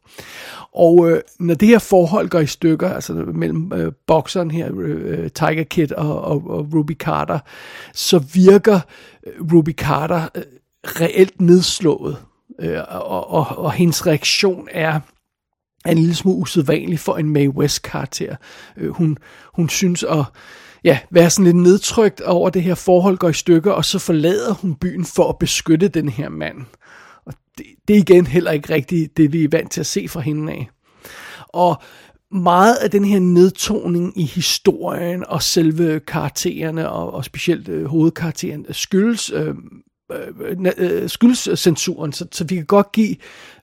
Og 0.75 1.11
øh, 1.11 1.21
når 1.39 1.53
det 1.53 1.67
her 1.67 1.79
forhold 1.79 2.29
går 2.29 2.39
i 2.39 2.45
stykker, 2.45 2.89
altså 2.89 3.13
mellem 3.13 3.73
øh, 3.73 3.91
bokseren 4.07 4.51
her, 4.51 4.69
øh, 4.75 5.19
øh 5.19 5.31
Tiger 5.31 5.63
Kid 5.63 5.91
og, 5.91 6.21
og, 6.21 6.49
og 6.49 6.67
Ruby 6.73 6.97
Carter, 6.97 7.39
så 7.93 8.19
virker 8.33 8.79
øh, 9.27 9.53
Ruby 9.53 9.75
Carter 9.75 10.27
øh, 10.35 10.43
reelt 10.83 11.41
nedslået 11.41 12.17
øh, 12.59 12.79
og, 12.89 13.29
og, 13.29 13.57
og 13.57 13.71
hendes 13.71 14.07
reaktion 14.07 14.67
er 14.71 14.99
er 15.85 15.91
en 15.91 15.97
lille 15.97 16.15
smule 16.15 16.37
usædvanlig 16.37 16.99
for 16.99 17.17
en 17.17 17.29
Mae 17.29 17.49
West 17.49 17.81
karakter. 17.81 18.35
Øh, 18.77 18.89
hun, 18.89 19.17
hun 19.53 19.69
synes 19.69 20.03
at 20.03 20.25
ja, 20.83 20.99
være 21.11 21.29
sådan 21.29 21.45
lidt 21.45 21.55
nedtrykt 21.55 22.21
over 22.21 22.49
det 22.49 22.63
her 22.63 22.75
forhold 22.75 23.17
går 23.17 23.29
i 23.29 23.33
stykker, 23.33 23.71
og 23.71 23.85
så 23.85 23.99
forlader 23.99 24.53
hun 24.53 24.75
byen 24.75 25.05
for 25.05 25.29
at 25.29 25.37
beskytte 25.39 25.87
den 25.87 26.09
her 26.09 26.29
mand. 26.29 26.57
Og 27.25 27.33
det, 27.57 27.65
det 27.87 27.95
er 27.95 27.99
igen 27.99 28.27
heller 28.27 28.51
ikke 28.51 28.73
rigtigt 28.73 29.17
det, 29.17 29.33
vi 29.33 29.43
er 29.43 29.49
vant 29.51 29.71
til 29.71 29.79
at 29.79 29.85
se 29.85 30.07
fra 30.07 30.19
hende 30.19 30.51
af. 30.51 30.69
Og 31.47 31.81
meget 32.31 32.75
af 32.75 32.91
den 32.91 33.05
her 33.05 33.19
nedtoning 33.19 34.19
i 34.19 34.25
historien 34.25 35.25
og 35.27 35.41
selve 35.43 35.99
karaktererne, 35.99 36.89
og, 36.89 37.13
og 37.13 37.25
specielt 37.25 37.69
øh, 37.69 37.85
hovedkarakteren, 37.85 38.65
skyldes 38.71 39.31
øh, 39.31 39.55
øh, 40.11 40.55
øh, 40.65 40.71
øh 40.77 41.09
censuren, 41.55 42.13
så, 42.13 42.25
så 42.31 42.43
vi 42.43 42.55
kan 42.55 42.65
godt 42.65 42.91
give 42.91 43.15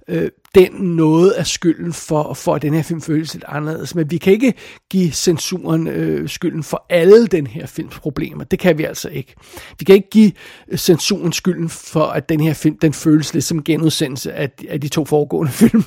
øh, 0.08 0.30
den 0.54 0.72
noget 0.72 1.30
af 1.30 1.46
skylden 1.46 1.92
for, 1.92 2.34
for 2.34 2.54
at 2.54 2.62
den 2.62 2.74
her 2.74 2.82
film 2.82 3.00
føles 3.00 3.34
lidt 3.34 3.44
anderledes. 3.48 3.94
Men 3.94 4.10
vi 4.10 4.18
kan 4.18 4.32
ikke 4.32 4.54
give 4.90 5.12
censuren 5.12 5.88
øh, 5.88 6.28
skylden 6.28 6.62
for 6.62 6.86
alle 6.90 7.26
den 7.26 7.46
her 7.46 7.66
films 7.66 7.98
problemer. 7.98 8.44
Det 8.44 8.58
kan 8.58 8.78
vi 8.78 8.84
altså 8.84 9.08
ikke. 9.08 9.34
Vi 9.78 9.84
kan 9.84 9.94
ikke 9.94 10.10
give 10.10 10.32
øh, 10.68 10.78
censuren 10.78 11.32
skylden 11.32 11.68
for, 11.68 12.04
at 12.04 12.28
den 12.28 12.40
her 12.40 12.54
film 12.54 12.78
den 12.78 12.92
føles 12.92 13.34
lidt 13.34 13.44
som 13.44 13.64
genudsendelse 13.64 14.32
af, 14.32 14.50
af 14.68 14.80
de 14.80 14.88
to 14.88 15.04
foregående 15.04 15.52
film, 15.62 15.82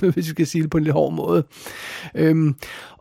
hvis 0.00 0.16
vi 0.16 0.22
skal 0.22 0.46
sige 0.46 0.62
det 0.62 0.70
på 0.70 0.78
en 0.78 0.84
lidt 0.84 0.94
hård 0.94 1.12
måde. 1.12 1.46
Øhm, 2.14 2.54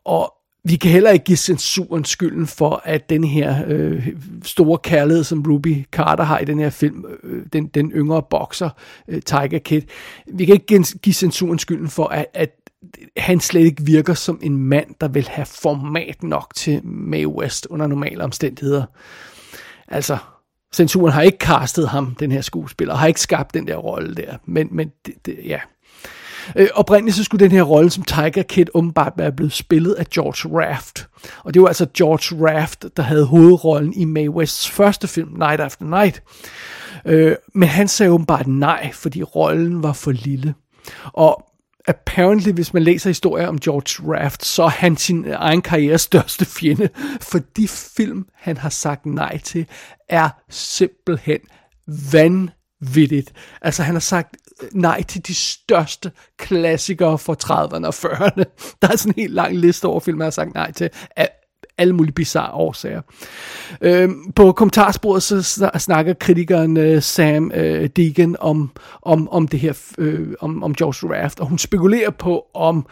og 0.05 0.33
vi 0.67 0.75
kan 0.75 0.91
heller 0.91 1.11
ikke 1.11 1.25
give 1.25 1.37
censuren 1.37 2.05
skylden 2.05 2.47
for, 2.47 2.81
at 2.83 3.09
den 3.09 3.23
her 3.23 3.63
øh, 3.67 4.07
store 4.43 4.77
kærlighed, 4.77 5.23
som 5.23 5.43
Ruby 5.47 5.85
Carter 5.91 6.23
har 6.23 6.39
i 6.39 6.45
den 6.45 6.59
her 6.59 6.69
film, 6.69 7.05
øh, 7.23 7.45
den, 7.53 7.67
den 7.67 7.91
yngre 7.91 8.23
bokser, 8.29 8.69
øh, 9.07 9.21
Tiger 9.21 9.59
Kid, 9.59 9.81
vi 10.33 10.45
kan 10.45 10.53
ikke 10.53 10.83
give 11.01 11.13
censuren 11.13 11.59
skylden 11.59 11.87
for, 11.87 12.05
at, 12.05 12.25
at 12.33 12.49
han 13.17 13.39
slet 13.39 13.65
ikke 13.65 13.83
virker 13.83 14.13
som 14.13 14.39
en 14.43 14.57
mand, 14.57 14.95
der 15.01 15.07
vil 15.07 15.27
have 15.27 15.45
format 15.45 16.23
nok 16.23 16.55
til 16.55 16.85
Mae 16.85 17.27
West 17.27 17.67
under 17.69 17.87
normale 17.87 18.23
omstændigheder. 18.23 18.85
Altså, 19.87 20.17
censuren 20.75 21.13
har 21.13 21.21
ikke 21.21 21.37
castet 21.37 21.89
ham, 21.89 22.15
den 22.15 22.31
her 22.31 22.41
skuespiller, 22.41 22.95
har 22.95 23.07
ikke 23.07 23.21
skabt 23.21 23.53
den 23.53 23.67
der 23.67 23.75
rolle 23.75 24.15
der, 24.15 24.37
men, 24.45 24.67
men 24.71 24.91
det, 25.05 25.13
det, 25.25 25.39
ja, 25.45 25.59
Øh, 26.55 26.67
oprindeligt 26.73 27.17
så 27.17 27.23
skulle 27.23 27.43
den 27.43 27.51
her 27.51 27.63
rolle 27.63 27.89
som 27.89 28.03
Tiger 28.03 28.43
Kid 28.43 28.65
åbenbart 28.73 29.13
være 29.17 29.31
blevet 29.31 29.53
spillet 29.53 29.93
af 29.93 30.09
George 30.09 30.65
Raft. 30.65 31.07
Og 31.43 31.53
det 31.53 31.61
var 31.61 31.67
altså 31.67 31.87
George 31.97 32.51
Raft, 32.51 32.85
der 32.97 33.03
havde 33.03 33.25
hovedrollen 33.25 33.93
i 33.93 34.05
Mae 34.05 34.29
Wests 34.29 34.69
første 34.69 35.07
film, 35.07 35.29
Night 35.37 35.59
After 35.61 35.85
Night. 35.85 36.23
Øh, 37.05 37.35
men 37.53 37.69
han 37.69 37.87
sagde 37.87 38.11
åbenbart 38.11 38.47
nej, 38.47 38.91
fordi 38.93 39.23
rollen 39.23 39.83
var 39.83 39.93
for 39.93 40.11
lille. 40.11 40.53
Og 41.03 41.45
apparently, 41.87 42.51
hvis 42.51 42.73
man 42.73 42.83
læser 42.83 43.09
historier 43.09 43.47
om 43.47 43.59
George 43.59 44.15
Raft, 44.17 44.45
så 44.45 44.63
er 44.63 44.69
han 44.69 44.97
sin 44.97 45.25
egen 45.33 45.61
karrieres 45.61 46.01
største 46.01 46.45
fjende, 46.45 46.89
for 47.21 47.39
de 47.57 47.67
film, 47.67 48.25
han 48.33 48.57
har 48.57 48.69
sagt 48.69 49.05
nej 49.05 49.37
til, 49.37 49.65
er 50.09 50.29
simpelthen 50.49 51.39
vanvittigt. 52.11 53.33
Altså, 53.61 53.83
han 53.83 53.95
har 53.95 53.99
sagt 53.99 54.37
nej 54.73 55.03
til 55.03 55.27
de 55.27 55.35
største 55.35 56.11
klassikere 56.37 57.17
fra 57.17 57.35
30'erne 57.43 57.85
og 57.85 57.93
40'erne. 57.93 58.43
Der 58.81 58.87
er 58.87 58.95
sådan 58.95 59.13
en 59.17 59.21
helt 59.21 59.33
lang 59.33 59.57
liste 59.57 59.85
over 59.85 59.99
film, 59.99 60.19
jeg 60.19 60.25
har 60.25 60.31
sagt 60.31 60.53
nej 60.53 60.71
til 60.71 60.89
af 61.15 61.29
alle 61.77 61.93
mulige 61.93 62.13
bizarre 62.13 62.53
årsager. 62.53 63.01
Øhm, 63.81 64.31
på 64.35 64.51
kommentarsporet 64.51 65.23
så 65.23 65.69
snakker 65.77 66.13
kritikeren 66.13 66.77
øh, 66.77 67.01
Sam 67.01 67.51
øh, 67.51 67.89
Deegan 67.95 68.35
om, 68.39 68.71
om, 69.01 69.29
om 69.29 69.47
det 69.47 69.59
her, 69.59 69.73
øh, 69.97 70.33
om, 70.39 70.63
om 70.63 70.75
George 70.75 71.21
Raft, 71.21 71.39
og 71.39 71.47
hun 71.47 71.57
spekulerer 71.57 72.09
på, 72.09 72.45
om 72.53 72.85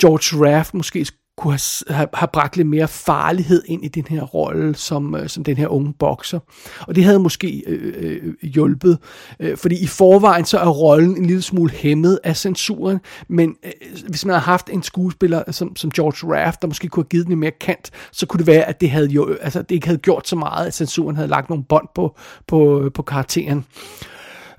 George 0.00 0.56
Raft 0.56 0.74
måske 0.74 1.06
kunne 1.40 1.58
have, 1.88 2.08
have, 2.14 2.28
bragt 2.32 2.56
lidt 2.56 2.68
mere 2.68 2.88
farlighed 2.88 3.62
ind 3.66 3.84
i 3.84 3.88
den 3.88 4.04
her 4.08 4.22
rolle 4.22 4.74
som, 4.74 5.14
øh, 5.14 5.28
som 5.28 5.44
den 5.44 5.56
her 5.56 5.68
unge 5.68 5.94
bokser. 5.98 6.38
Og 6.80 6.96
det 6.96 7.04
havde 7.04 7.18
måske 7.18 7.62
øh, 7.66 7.94
øh, 7.96 8.34
hjulpet, 8.42 8.98
øh, 9.40 9.56
fordi 9.56 9.82
i 9.82 9.86
forvejen 9.86 10.44
så 10.44 10.58
er 10.58 10.68
rollen 10.68 11.16
en 11.16 11.26
lille 11.26 11.42
smule 11.42 11.72
hæmmet 11.72 12.18
af 12.24 12.36
censuren, 12.36 13.00
men 13.28 13.56
øh, 13.64 13.72
hvis 14.08 14.24
man 14.24 14.32
havde 14.32 14.44
haft 14.44 14.70
en 14.72 14.82
skuespiller 14.82 15.52
som, 15.52 15.76
som 15.76 15.90
George 15.90 16.34
Raft, 16.36 16.62
der 16.62 16.68
måske 16.68 16.88
kunne 16.88 17.02
have 17.02 17.08
givet 17.08 17.26
den 17.26 17.38
mere 17.38 17.50
kant, 17.60 17.90
så 18.12 18.26
kunne 18.26 18.38
det 18.38 18.46
være, 18.46 18.64
at 18.64 18.80
det, 18.80 18.90
havde 18.90 19.06
jo, 19.06 19.36
altså, 19.40 19.62
det 19.62 19.74
ikke 19.74 19.86
havde 19.86 20.00
gjort 20.00 20.28
så 20.28 20.36
meget, 20.36 20.66
at 20.66 20.74
censuren 20.74 21.16
havde 21.16 21.28
lagt 21.28 21.48
nogle 21.48 21.64
bånd 21.64 21.88
på, 21.94 22.16
på, 22.46 22.82
øh, 22.82 22.92
på 22.92 23.02
karakteren. 23.02 23.64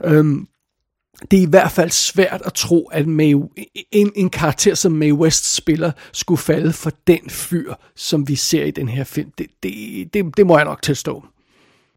Øhm, 0.04 0.48
det 1.32 1.40
er 1.40 1.44
i 1.44 1.50
hvert 1.50 1.72
fald 1.72 1.90
svært 1.90 2.42
at 2.46 2.54
tro, 2.54 2.90
at 2.92 3.08
May, 3.08 3.36
en, 3.92 4.12
en 4.16 4.30
karakter 4.30 4.75
som 4.75 4.92
Mae 4.92 5.13
West 5.13 5.56
spiller, 5.56 5.92
skulle 6.12 6.42
falde 6.42 6.74
for 6.74 6.92
den 7.08 7.30
fyr, 7.30 7.74
som 7.96 8.28
vi 8.28 8.36
ser 8.36 8.66
i 8.66 8.72
den 8.72 8.90
her 8.90 9.04
film. 9.04 9.32
Det, 9.38 9.48
det, 9.63 9.74
det, 10.13 10.38
det 10.38 10.48
må 10.48 10.58
jeg 10.58 10.66
nok 10.66 10.82
tilstå. 10.82 11.24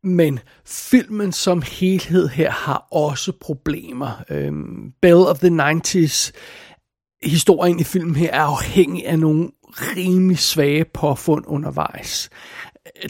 Men 0.02 0.40
filmen 0.66 1.32
som 1.32 1.62
helhed 1.62 2.28
her 2.28 2.50
har 2.50 2.86
også 2.90 3.32
problemer. 3.40 4.24
Øhm, 4.30 4.92
Bell 5.02 5.16
of 5.16 5.38
the 5.38 5.48
90s, 5.48 6.30
historien 7.22 7.80
i 7.80 7.84
filmen 7.84 8.16
her 8.16 8.30
er 8.30 8.40
afhængig 8.40 9.06
af 9.06 9.18
nogle 9.18 9.50
rimelig 9.66 10.38
svage 10.38 10.84
påfund 10.84 11.44
undervejs. 11.46 12.30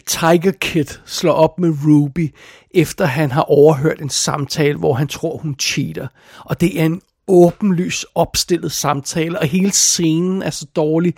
Tiger 0.05 0.51
Kid 0.51 0.85
slår 1.05 1.33
op 1.33 1.59
med 1.59 1.73
Ruby, 1.85 2.35
efter 2.71 3.05
han 3.05 3.31
har 3.31 3.41
overhørt 3.41 4.01
en 4.01 4.09
samtale, 4.09 4.77
hvor 4.77 4.93
han 4.93 5.07
tror, 5.07 5.37
hun 5.37 5.55
cheater. 5.59 6.07
Og 6.39 6.61
det 6.61 6.81
er 6.81 6.85
en 6.85 7.01
åbenlys 7.27 8.05
opstillet 8.15 8.71
samtale, 8.71 9.39
og 9.39 9.47
hele 9.47 9.71
scenen 9.71 10.41
er 10.41 10.49
så 10.49 10.65
dårlig, 10.75 11.13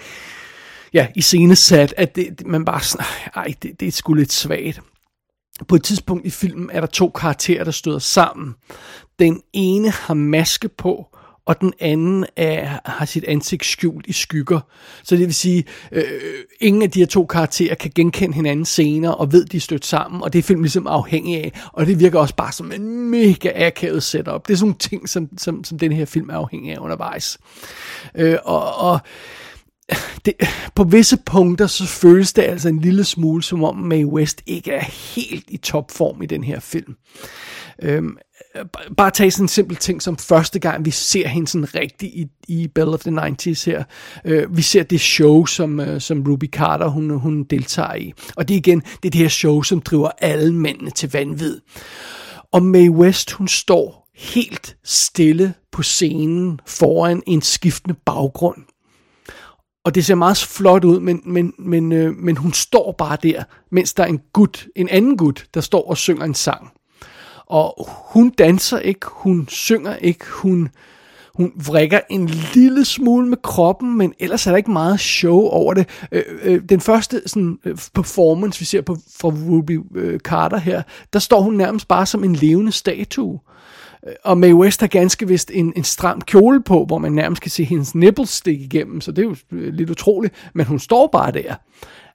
ja, 0.93 1.07
i 1.15 1.21
scenesat, 1.21 1.93
at 1.97 2.15
det, 2.15 2.47
man 2.47 2.65
bare 2.65 2.81
sådan, 2.81 3.05
ej, 3.35 3.53
det, 3.63 3.79
det 3.79 3.87
er 3.87 3.91
sgu 3.91 4.13
lidt 4.13 4.33
svagt. 4.33 4.81
På 5.67 5.75
et 5.75 5.83
tidspunkt 5.83 6.25
i 6.25 6.29
filmen 6.29 6.69
er 6.73 6.79
der 6.79 6.87
to 6.87 7.09
karakterer, 7.09 7.63
der 7.63 7.71
støder 7.71 7.99
sammen. 7.99 8.55
Den 9.19 9.41
ene 9.53 9.89
har 9.89 10.13
maske 10.13 10.69
på, 10.69 11.16
og 11.47 11.61
den 11.61 11.73
anden 11.79 12.25
er, 12.35 12.79
har 12.85 13.05
sit 13.05 13.23
ansigt 13.23 13.65
skjult 13.65 14.07
i 14.07 14.13
skygger. 14.13 14.59
Så 15.03 15.15
det 15.15 15.25
vil 15.25 15.33
sige, 15.33 15.63
øh, 15.91 16.03
ingen 16.59 16.81
af 16.81 16.91
de 16.91 16.99
her 16.99 17.05
to 17.05 17.25
karakterer 17.25 17.75
kan 17.75 17.91
genkende 17.95 18.35
hinanden 18.35 18.65
senere, 18.65 19.15
og 19.15 19.31
ved, 19.31 19.45
de 19.45 19.57
er 19.57 19.61
stødt 19.61 19.85
sammen, 19.85 20.21
og 20.21 20.33
det 20.33 20.39
er 20.39 20.43
filmen 20.43 20.63
ligesom 20.63 20.87
afhængig 20.87 21.37
af, 21.37 21.61
og 21.73 21.85
det 21.85 21.99
virker 21.99 22.19
også 22.19 22.35
bare 22.35 22.51
som 22.51 22.71
en 22.71 23.09
mega 23.09 23.67
akavet 23.67 24.03
setup. 24.03 24.47
Det 24.47 24.53
er 24.53 24.57
sådan 24.57 24.65
nogle 24.65 24.77
ting, 24.79 25.09
som, 25.09 25.29
som, 25.37 25.63
som 25.63 25.79
den 25.79 25.91
her 25.91 26.05
film 26.05 26.29
er 26.29 26.33
afhængig 26.33 26.73
af 26.73 26.79
undervejs. 26.79 27.37
Øh, 28.15 28.37
og, 28.45 28.75
og 28.75 28.99
det, 30.25 30.33
på 30.75 30.83
visse 30.83 31.17
punkter, 31.25 31.67
så 31.67 31.85
føles 31.85 32.33
det 32.33 32.41
altså 32.41 32.69
en 32.69 32.79
lille 32.79 33.03
smule, 33.03 33.43
som 33.43 33.63
om 33.63 33.75
Mae 33.75 34.05
West 34.05 34.41
ikke 34.45 34.71
er 34.71 34.83
helt 35.15 35.45
i 35.47 35.57
topform 35.57 36.21
i 36.21 36.25
den 36.25 36.43
her 36.43 36.59
film. 36.59 36.95
Øhm, 37.81 38.17
bare 38.97 39.11
tage 39.11 39.31
sådan 39.31 39.43
en 39.43 39.47
simpel 39.47 39.77
ting 39.77 40.01
som 40.01 40.17
første 40.17 40.59
gang, 40.59 40.85
vi 40.85 40.91
ser 40.91 41.27
hende 41.27 41.47
sådan 41.47 41.75
rigtig 41.75 42.09
i, 42.09 42.27
i 42.47 42.67
Bell 42.67 42.89
of 42.89 42.99
the 42.99 43.11
90s 43.11 43.65
her. 43.65 43.83
Øh, 44.25 44.57
vi 44.57 44.61
ser 44.61 44.83
det 44.83 45.01
show, 45.01 45.45
som, 45.45 45.79
øh, 45.79 46.01
som 46.01 46.23
Ruby 46.27 46.49
Carter, 46.49 46.87
hun, 46.87 47.09
hun 47.09 47.43
deltager 47.43 47.95
i. 47.95 48.13
Og 48.35 48.47
det 48.47 48.53
er 48.53 48.57
igen, 48.57 48.79
det 48.79 49.05
er 49.05 49.09
det 49.09 49.21
her 49.21 49.27
show, 49.27 49.61
som 49.61 49.81
driver 49.81 50.09
alle 50.21 50.55
mændene 50.55 50.91
til 50.91 51.11
vanvid. 51.11 51.59
Og 52.51 52.63
Mae 52.63 52.91
West, 52.91 53.31
hun 53.31 53.47
står 53.47 54.09
helt 54.15 54.77
stille 54.83 55.53
på 55.71 55.83
scenen 55.83 56.59
foran 56.65 57.23
en 57.27 57.41
skiftende 57.41 57.95
baggrund. 58.05 58.57
Og 59.85 59.95
det 59.95 60.05
ser 60.05 60.15
meget 60.15 60.37
flot 60.37 60.83
ud, 60.83 60.99
men, 60.99 61.21
men, 61.25 61.53
men, 61.59 61.91
øh, 61.91 62.15
men 62.15 62.37
hun 62.37 62.53
står 62.53 62.95
bare 62.97 63.17
der, 63.23 63.43
mens 63.71 63.93
der 63.93 64.03
er 64.03 64.07
en 64.07 64.21
gut, 64.33 64.67
en 64.75 64.89
anden 64.89 65.17
gut, 65.17 65.47
der 65.53 65.61
står 65.61 65.89
og 65.89 65.97
synger 65.97 66.25
en 66.25 66.33
sang. 66.33 66.71
Og 67.49 67.87
hun 68.13 68.29
danser 68.29 68.79
ikke, 68.79 69.07
hun 69.09 69.47
synger 69.49 69.95
ikke, 69.95 70.25
hun, 70.29 70.69
hun 71.33 71.51
vrikker 71.67 71.99
en 72.09 72.25
lille 72.27 72.85
smule 72.85 73.27
med 73.27 73.37
kroppen, 73.43 73.97
men 73.97 74.13
ellers 74.19 74.47
er 74.47 74.51
der 74.51 74.57
ikke 74.57 74.71
meget 74.71 74.99
show 74.99 75.39
over 75.39 75.73
det. 75.73 75.89
Øh, 76.11 76.23
øh, 76.43 76.61
den 76.69 76.81
første 76.81 77.21
sådan, 77.25 77.57
øh, 77.65 77.77
performance, 77.93 78.59
vi 78.59 78.65
ser 78.65 78.81
på, 78.81 78.97
fra 79.21 79.27
Ruby 79.27 79.79
øh, 79.95 80.19
Carter 80.19 80.57
her, 80.57 80.81
der 81.13 81.19
står 81.19 81.41
hun 81.41 81.53
nærmest 81.53 81.87
bare 81.87 82.05
som 82.05 82.23
en 82.23 82.35
levende 82.35 82.71
statue. 82.71 83.39
Øh, 84.07 84.13
og 84.23 84.37
Mae 84.37 84.55
West 84.55 84.81
har 84.81 84.87
ganske 84.87 85.27
vist 85.27 85.51
en, 85.53 85.73
en 85.75 85.83
stram 85.83 86.21
kjole 86.21 86.63
på, 86.63 86.85
hvor 86.85 86.97
man 86.97 87.11
nærmest 87.11 87.41
kan 87.41 87.51
se 87.51 87.63
hendes 87.63 87.95
nipples 87.95 88.29
stikke 88.29 88.63
igennem, 88.63 89.01
så 89.01 89.11
det 89.11 89.21
er 89.21 89.27
jo 89.27 89.35
øh, 89.51 89.73
lidt 89.73 89.89
utroligt, 89.89 90.33
men 90.53 90.65
hun 90.65 90.79
står 90.79 91.07
bare 91.07 91.31
der. 91.31 91.55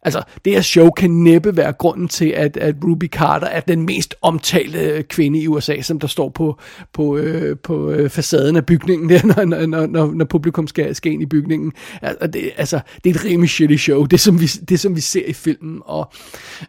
Altså, 0.05 0.23
det 0.45 0.53
her 0.53 0.61
show 0.61 0.91
kan 0.91 1.11
næppe 1.11 1.57
være 1.57 1.73
grunden 1.73 2.09
til, 2.09 2.27
at, 2.27 2.57
at 2.57 2.75
Ruby 2.85 3.09
Carter 3.09 3.47
er 3.47 3.61
den 3.61 3.83
mest 3.83 4.15
omtalte 4.23 5.03
kvinde 5.03 5.39
i 5.39 5.49
USA, 5.49 5.81
som 5.81 5.99
der 5.99 6.07
står 6.07 6.29
på, 6.29 6.59
på, 6.93 7.17
øh, 7.17 7.59
på 7.59 7.91
øh, 7.91 8.11
facaden 8.11 8.57
af 8.57 8.67
bygningen, 8.67 9.09
der, 9.09 9.27
når, 9.47 9.67
når, 9.67 9.87
når, 9.87 10.13
når 10.15 10.25
publikum 10.25 10.67
skal, 10.67 10.95
skal 10.95 11.13
ind 11.13 11.23
i 11.23 11.27
bygningen. 11.27 11.73
Altså 12.03 12.27
det, 12.27 12.51
altså, 12.57 12.81
det 13.05 13.11
er 13.11 13.15
et 13.15 13.25
rimelig 13.25 13.51
shitty 13.51 13.77
show, 13.77 14.05
det 14.05 14.21
som 14.21 14.41
vi, 14.41 14.47
det, 14.47 14.81
som 14.81 14.97
vi 14.97 15.01
ser 15.01 15.27
i 15.27 15.33
filmen. 15.33 15.83
Og 15.85 16.13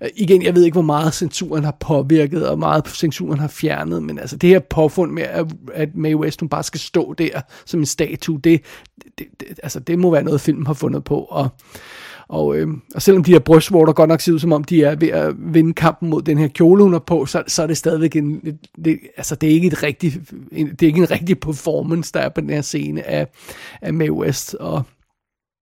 øh, 0.01 0.09
igen, 0.15 0.43
jeg 0.43 0.55
ved 0.55 0.63
ikke, 0.63 0.75
hvor 0.75 0.81
meget 0.81 1.13
censuren 1.13 1.63
har 1.63 1.77
påvirket, 1.79 2.47
og 2.47 2.59
meget 2.59 2.87
censuren 2.87 3.39
har 3.39 3.47
fjernet, 3.47 4.03
men 4.03 4.19
altså 4.19 4.37
det 4.37 4.49
her 4.49 4.59
påfund 4.59 5.11
med, 5.11 5.23
at, 5.23 5.45
at 5.73 5.89
Mae 5.95 6.17
West, 6.17 6.39
hun 6.39 6.49
bare 6.49 6.63
skal 6.63 6.79
stå 6.79 7.13
der 7.13 7.41
som 7.65 7.79
en 7.79 7.85
statue, 7.85 8.39
det, 8.43 8.61
det, 9.17 9.25
det, 9.39 9.47
altså, 9.63 9.79
det 9.79 9.99
må 9.99 10.11
være 10.11 10.23
noget, 10.23 10.41
filmen 10.41 10.65
har 10.65 10.73
fundet 10.73 11.03
på. 11.03 11.19
Og 11.19 11.49
og, 12.27 12.57
øh, 12.57 12.67
og 12.95 13.01
selvom 13.01 13.23
de 13.23 13.31
her 13.31 13.39
brystvorter 13.39 13.93
godt 13.93 14.07
nok 14.07 14.21
ser 14.21 14.33
ud 14.33 14.39
som 14.39 14.53
om, 14.53 14.63
de 14.63 14.83
er 14.83 14.95
ved 14.95 15.09
at 15.09 15.33
vinde 15.37 15.73
kampen 15.73 16.09
mod 16.09 16.21
den 16.21 16.37
her 16.37 16.47
kjole, 16.47 16.83
hun 16.83 16.91
har 16.91 16.99
på, 16.99 17.25
så, 17.25 17.43
så 17.47 17.63
er 17.63 17.67
det 17.67 17.77
stadigvæk 17.77 18.15
en, 18.15 18.41
det, 18.85 18.99
altså 19.17 19.35
det 19.35 19.49
er 19.49 19.53
ikke 19.53 19.67
et 19.67 19.83
rigtig, 19.83 20.13
det 20.51 20.83
er 20.83 20.87
ikke 20.87 21.01
en 21.01 21.11
rigtig 21.11 21.39
performance, 21.39 22.11
der 22.13 22.19
er 22.19 22.29
på 22.29 22.41
den 22.41 22.49
her 22.49 22.61
scene 22.61 23.03
af, 23.03 23.27
af 23.81 23.93
Mae 23.93 24.11
West. 24.11 24.53
Og, 24.55 24.83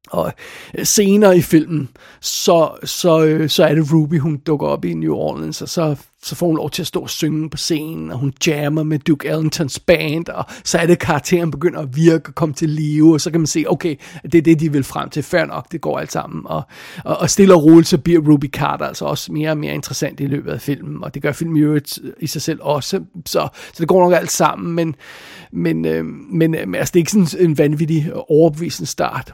og 0.10 0.34
øh, 0.78 0.86
senere 0.86 1.38
i 1.38 1.42
filmen, 1.42 1.90
så, 2.22 2.70
så, 2.84 3.26
øh, 3.26 3.50
så 3.50 3.64
er 3.64 3.76
det 3.76 3.94
Ruby, 3.94 4.20
hun 4.20 4.38
dukker 4.38 4.68
op 4.68 4.86
i 4.86 4.94
New 4.94 5.14
Orleans, 5.14 5.62
og 5.62 5.70
så, 5.70 5.96
så 6.24 6.36
får 6.36 6.48
hun 6.48 6.56
lov 6.56 6.70
til 6.70 6.84
at 6.84 6.88
stå 6.88 7.00
og 7.00 7.10
synge 7.10 7.50
på 7.50 7.58
scenen, 7.58 8.12
og 8.12 8.18
hun 8.18 8.34
jammer 8.48 8.84
med 8.84 9.00
Duke 9.00 9.28
Ellingtons 9.28 9.80
band, 9.80 10.30
og 10.30 10.46
så 10.64 10.78
er 10.78 10.86
det, 10.86 11.00
karakteren 11.00 11.52
begynder 11.52 11.80
at 11.80 11.96
virke 11.96 12.30
og 12.30 12.36
komme 12.36 12.56
til 12.56 12.70
live, 12.70 13.14
og 13.14 13.22
så 13.22 13.32
kan 13.32 13.40
man 13.40 13.48
se, 13.48 13.66
okay, 13.68 13.96
det 14.24 14.36
er 14.36 14.42
det, 14.42 14.60
de 14.60 14.72
vil 14.72 14.84
frem 14.84 15.10
til. 15.10 15.24
før 15.24 15.46
nok, 15.46 15.72
det 15.72 15.82
går 15.82 16.00
alt 16.00 16.12
sammen. 16.12 16.42
Og, 16.46 16.64
og, 17.06 17.18
og 17.18 17.30
stille 17.30 17.54
og 17.54 17.64
roligt, 17.64 17.88
så 17.88 17.98
bliver 17.98 18.22
Ruby 18.32 18.52
Carter 18.52 18.86
altså 18.86 19.06
også 19.06 19.32
mere 19.32 19.52
og 19.52 19.58
mere 19.58 19.74
interessant 19.74 20.20
i 20.20 20.26
løbet 20.26 20.52
af 20.52 20.62
filmen, 20.62 21.04
og 21.04 21.14
det 21.14 21.22
gør 21.22 21.32
filmen 21.32 21.76
i 21.76 21.82
i 22.20 22.28
sig 22.28 22.42
selv 22.42 22.60
også, 22.62 23.04
så, 23.26 23.48
så 23.74 23.80
det 23.80 23.88
går 23.88 24.04
nok 24.04 24.14
alt 24.14 24.32
sammen, 24.32 24.74
men, 24.76 24.96
men, 25.52 25.86
øh, 25.86 26.06
men 26.06 26.56
øh, 26.56 26.68
altså, 26.76 26.92
det 26.92 26.96
er 26.96 27.02
ikke 27.02 27.12
sådan 27.12 27.50
en 27.50 27.58
vanvittig 27.58 28.12
overbevisende 28.30 28.90
start. 28.90 29.34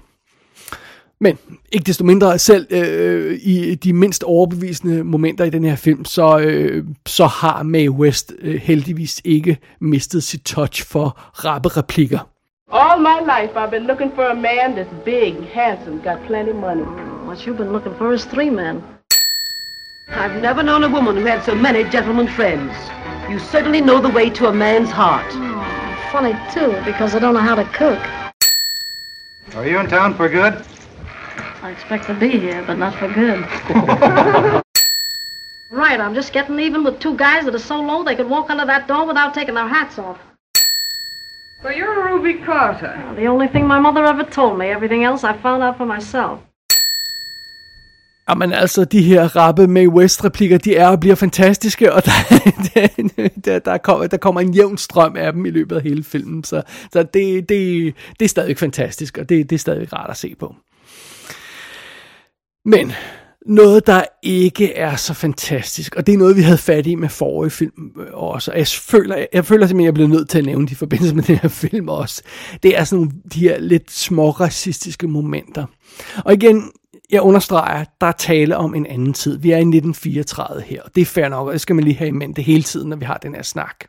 Men 1.19 1.37
ikke 1.71 1.83
desto 1.83 2.03
mindre, 2.03 2.39
selv 2.39 2.67
øh, 2.69 3.39
i 3.43 3.75
de 3.75 3.93
mindst 3.93 4.23
overbevisende 4.23 5.03
momenter 5.03 5.45
i 5.45 5.49
den 5.49 5.63
her 5.63 5.75
film, 5.75 6.05
så, 6.05 6.39
øh, 6.39 6.83
så 7.05 7.25
har 7.25 7.63
Mae 7.63 7.91
West 7.91 8.33
øh, 8.41 8.55
heldigvis 8.55 9.21
ikke 9.25 9.57
mistet 9.81 10.23
sit 10.23 10.41
touch 10.45 10.85
for 10.85 11.19
rappe 11.45 11.69
replikker. 11.69 12.19
All 12.71 12.99
my 13.01 13.19
life 13.33 13.53
I've 13.55 13.71
been 13.71 13.87
looking 13.87 14.11
for 14.15 14.23
a 14.23 14.35
man 14.35 14.75
that's 14.75 14.93
big, 15.05 15.33
handsome, 15.53 16.01
got 16.03 16.17
plenty 16.27 16.53
money. 16.53 16.83
What 17.27 17.37
you've 17.45 17.57
been 17.57 17.71
looking 17.71 17.95
for 17.97 18.13
is 18.13 18.25
three 18.25 18.49
men. 18.49 18.75
I've 20.09 20.41
never 20.41 20.61
known 20.63 20.83
a 20.83 20.89
woman 20.97 21.15
who 21.17 21.25
had 21.25 21.43
so 21.43 21.55
many 21.55 21.83
gentlemen 21.83 22.27
friends. 22.27 22.71
You 23.29 23.39
certainly 23.39 23.81
know 23.81 23.99
the 24.01 24.13
way 24.19 24.29
to 24.29 24.47
a 24.47 24.53
man's 24.53 24.89
heart. 24.89 25.31
Oh, 25.33 26.09
funny, 26.11 26.33
too, 26.53 26.71
because 26.85 27.15
I 27.15 27.19
don't 27.19 27.33
know 27.33 27.47
how 27.49 27.55
to 27.55 27.65
cook. 27.81 27.99
Are 29.55 29.67
you 29.67 29.79
in 29.79 29.87
town 29.87 30.13
for 30.13 30.29
good? 30.29 30.53
I 31.63 31.71
expect 31.71 32.05
to 32.05 32.13
be 32.13 32.29
here, 32.29 32.63
but 32.67 32.77
not 32.77 32.93
for 32.95 33.07
good. 33.07 33.39
right, 35.71 35.99
I'm 35.99 36.13
just 36.13 36.31
getting 36.31 36.59
even 36.59 36.83
with 36.83 36.99
two 36.99 37.15
guys 37.17 37.45
that 37.45 37.55
are 37.55 37.59
so 37.59 37.81
low 37.81 38.03
they 38.03 38.15
could 38.15 38.29
walk 38.29 38.49
under 38.49 38.65
that 38.65 38.87
door 38.87 39.07
without 39.07 39.33
taking 39.33 39.55
their 39.55 39.67
hats 39.67 39.97
off. 39.97 40.19
So 41.63 41.69
you're 41.69 42.05
Ruby 42.05 42.35
Carter. 42.45 42.93
The 43.15 43.25
only 43.25 43.47
thing 43.47 43.67
my 43.67 43.79
mother 43.79 44.05
ever 44.05 44.23
told 44.23 44.59
me. 44.59 44.67
Everything 44.67 45.03
else 45.03 45.23
I 45.23 45.33
found 45.33 45.63
out 45.63 45.77
for 45.77 45.85
myself. 45.85 46.39
Jamen 48.29 48.53
altså, 48.53 48.85
de 48.85 49.01
her 49.01 49.35
rappe 49.35 49.67
med 49.67 49.87
West-replikker, 49.87 50.57
de 50.57 50.75
er 50.75 50.87
og 50.87 50.99
bliver 50.99 51.15
fantastiske, 51.15 51.93
og 51.93 52.05
der, 52.05 52.11
der, 53.45 53.59
der, 53.59 53.77
kommer, 53.77 54.07
der 54.07 54.17
kommer 54.17 54.41
en 54.41 54.53
jævn 54.53 54.77
strøm 54.77 55.15
af 55.15 55.33
dem 55.33 55.45
i 55.45 55.49
løbet 55.49 55.75
af 55.75 55.81
hele 55.81 56.03
filmen, 56.03 56.43
så, 56.43 56.61
så 56.93 57.03
det, 57.03 57.49
det, 57.49 57.93
det 58.19 58.25
er 58.25 58.29
stadig 58.29 58.57
fantastisk, 58.57 59.17
og 59.17 59.29
det, 59.29 59.49
det 59.49 59.55
er 59.55 59.59
stadig 59.59 59.93
rart 59.93 60.09
at 60.09 60.17
se 60.17 60.35
på. 60.39 60.55
Men 62.67 62.91
noget, 63.45 63.87
der 63.87 64.03
ikke 64.23 64.73
er 64.73 64.95
så 64.95 65.13
fantastisk, 65.13 65.95
og 65.95 66.07
det 66.07 66.13
er 66.13 66.17
noget, 66.17 66.35
vi 66.35 66.41
havde 66.41 66.57
fat 66.57 66.87
i 66.87 66.95
med 66.95 67.09
forrige 67.09 67.51
film 67.51 67.91
øh, 67.99 68.07
også, 68.13 68.51
og 68.51 68.57
jeg 68.57 68.67
føler, 68.67 69.25
jeg 69.33 69.45
føler 69.45 69.67
simpelthen, 69.67 69.79
at 69.79 69.85
jeg 69.85 69.93
bliver 69.93 70.09
nødt 70.09 70.29
til 70.29 70.37
at 70.37 70.45
nævne 70.45 70.67
de 70.67 70.75
forbindelse 70.75 71.15
med 71.15 71.23
den 71.33 71.35
her 71.35 71.49
film 71.49 71.89
også. 71.89 72.21
Det 72.63 72.77
er 72.77 72.83
sådan 72.83 73.03
nogle, 73.03 73.19
de 73.33 73.39
her 73.39 73.59
lidt 73.59 73.91
små 73.91 74.29
racistiske 74.29 75.07
momenter. 75.07 75.65
Og 76.25 76.33
igen, 76.33 76.71
jeg 77.09 77.21
understreger, 77.21 77.85
der 78.01 78.07
er 78.07 78.11
tale 78.11 78.57
om 78.57 78.75
en 78.75 78.85
anden 78.85 79.13
tid. 79.13 79.37
Vi 79.37 79.51
er 79.51 79.57
i 79.57 79.59
1934 79.59 80.61
her, 80.61 80.81
og 80.81 80.95
det 80.95 81.01
er 81.01 81.05
fair 81.05 81.29
nok, 81.29 81.47
og 81.47 81.53
det 81.53 81.61
skal 81.61 81.75
man 81.75 81.83
lige 81.83 81.97
have 81.97 82.07
i 82.07 82.11
mente 82.11 82.41
hele 82.41 82.63
tiden, 82.63 82.89
når 82.89 82.97
vi 82.97 83.05
har 83.05 83.17
den 83.17 83.35
her 83.35 83.43
snak. 83.43 83.85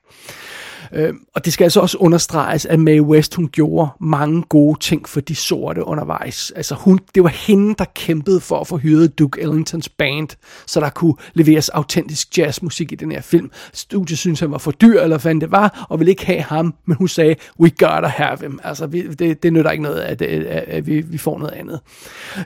Øh, 0.93 1.15
og 1.35 1.45
det 1.45 1.53
skal 1.53 1.65
altså 1.65 1.81
også 1.81 1.99
understreges, 1.99 2.67
at 2.67 2.81
Mae 2.81 3.03
West, 3.03 3.35
hun 3.35 3.49
gjorde 3.49 3.91
mange 4.01 4.43
gode 4.43 4.79
ting 4.79 5.09
for 5.09 5.21
de 5.21 5.35
sorte 5.35 5.85
undervejs. 5.85 6.53
Altså 6.57 6.75
hun, 6.75 7.01
det 7.15 7.23
var 7.23 7.29
hende, 7.29 7.75
der 7.79 7.85
kæmpede 7.95 8.41
for 8.41 8.61
at 8.61 8.67
få 8.67 8.77
hyret 8.77 9.19
Duke 9.19 9.41
Ellingtons 9.41 9.89
band, 9.89 10.29
så 10.67 10.81
der 10.81 10.91
kunne 10.91 11.15
leveres 11.35 11.69
autentisk 11.69 12.39
jazzmusik 12.39 12.93
i 12.93 12.95
den 12.95 13.13
her 13.13 13.21
film. 13.21 13.51
Studiet 13.73 14.19
synes 14.19 14.41
han 14.41 14.51
var 14.51 14.59
for 14.59 14.71
dyr, 14.71 15.01
eller 15.01 15.19
hvad 15.19 15.35
det 15.35 15.51
var, 15.51 15.87
og 15.91 15.99
ville 15.99 16.11
ikke 16.11 16.27
have 16.27 16.43
ham, 16.43 16.75
men 16.87 16.97
hun 16.97 17.09
sagde, 17.09 17.35
we 17.61 17.71
gotta 17.71 18.09
have 18.09 18.39
him. 18.41 18.61
Altså, 18.65 18.87
vi, 18.87 19.03
det, 19.03 19.43
det 19.43 19.53
nytter 19.53 19.71
ikke 19.71 19.83
noget, 19.83 20.01
at, 20.01 20.23
at, 20.23 20.43
at, 20.43 20.65
at 20.69 20.87
vi, 20.87 21.01
vi 21.01 21.19
får 21.19 21.39
noget 21.39 21.53
andet. 21.53 21.81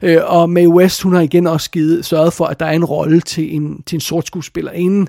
Øh, 0.02 0.20
og 0.24 0.50
Mae 0.50 0.68
West, 0.68 1.02
hun 1.02 1.14
har 1.14 1.20
igen 1.20 1.46
også 1.46 1.70
givet, 1.70 2.05
sørget 2.05 2.33
for, 2.33 2.44
at 2.44 2.61
der 2.61 2.66
er 2.66 2.72
en 2.72 2.85
rolle 2.85 3.20
til 3.20 3.57
en, 3.57 3.83
til 3.83 3.96
en 3.96 4.00
sort 4.00 4.26
skuespiller 4.26 4.72
inden 4.72 5.09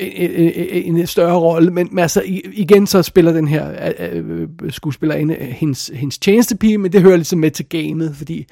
en, 0.00 0.96
en 0.96 1.06
større 1.06 1.38
rolle, 1.38 1.70
men, 1.70 1.88
men 1.90 1.98
altså 1.98 2.22
igen 2.52 2.86
så 2.86 3.02
spiller 3.02 3.32
den 3.32 3.48
her 3.48 3.92
øh, 4.12 4.24
øh 4.62 4.72
skuespillerinde 4.72 5.34
øh, 5.34 5.48
hendes, 5.48 5.90
hendes 5.94 6.18
tjenestepige, 6.18 6.78
men 6.78 6.92
det 6.92 7.02
hører 7.02 7.16
ligesom 7.16 7.38
med 7.38 7.50
til 7.50 7.68
gamet, 7.68 8.16
fordi 8.16 8.46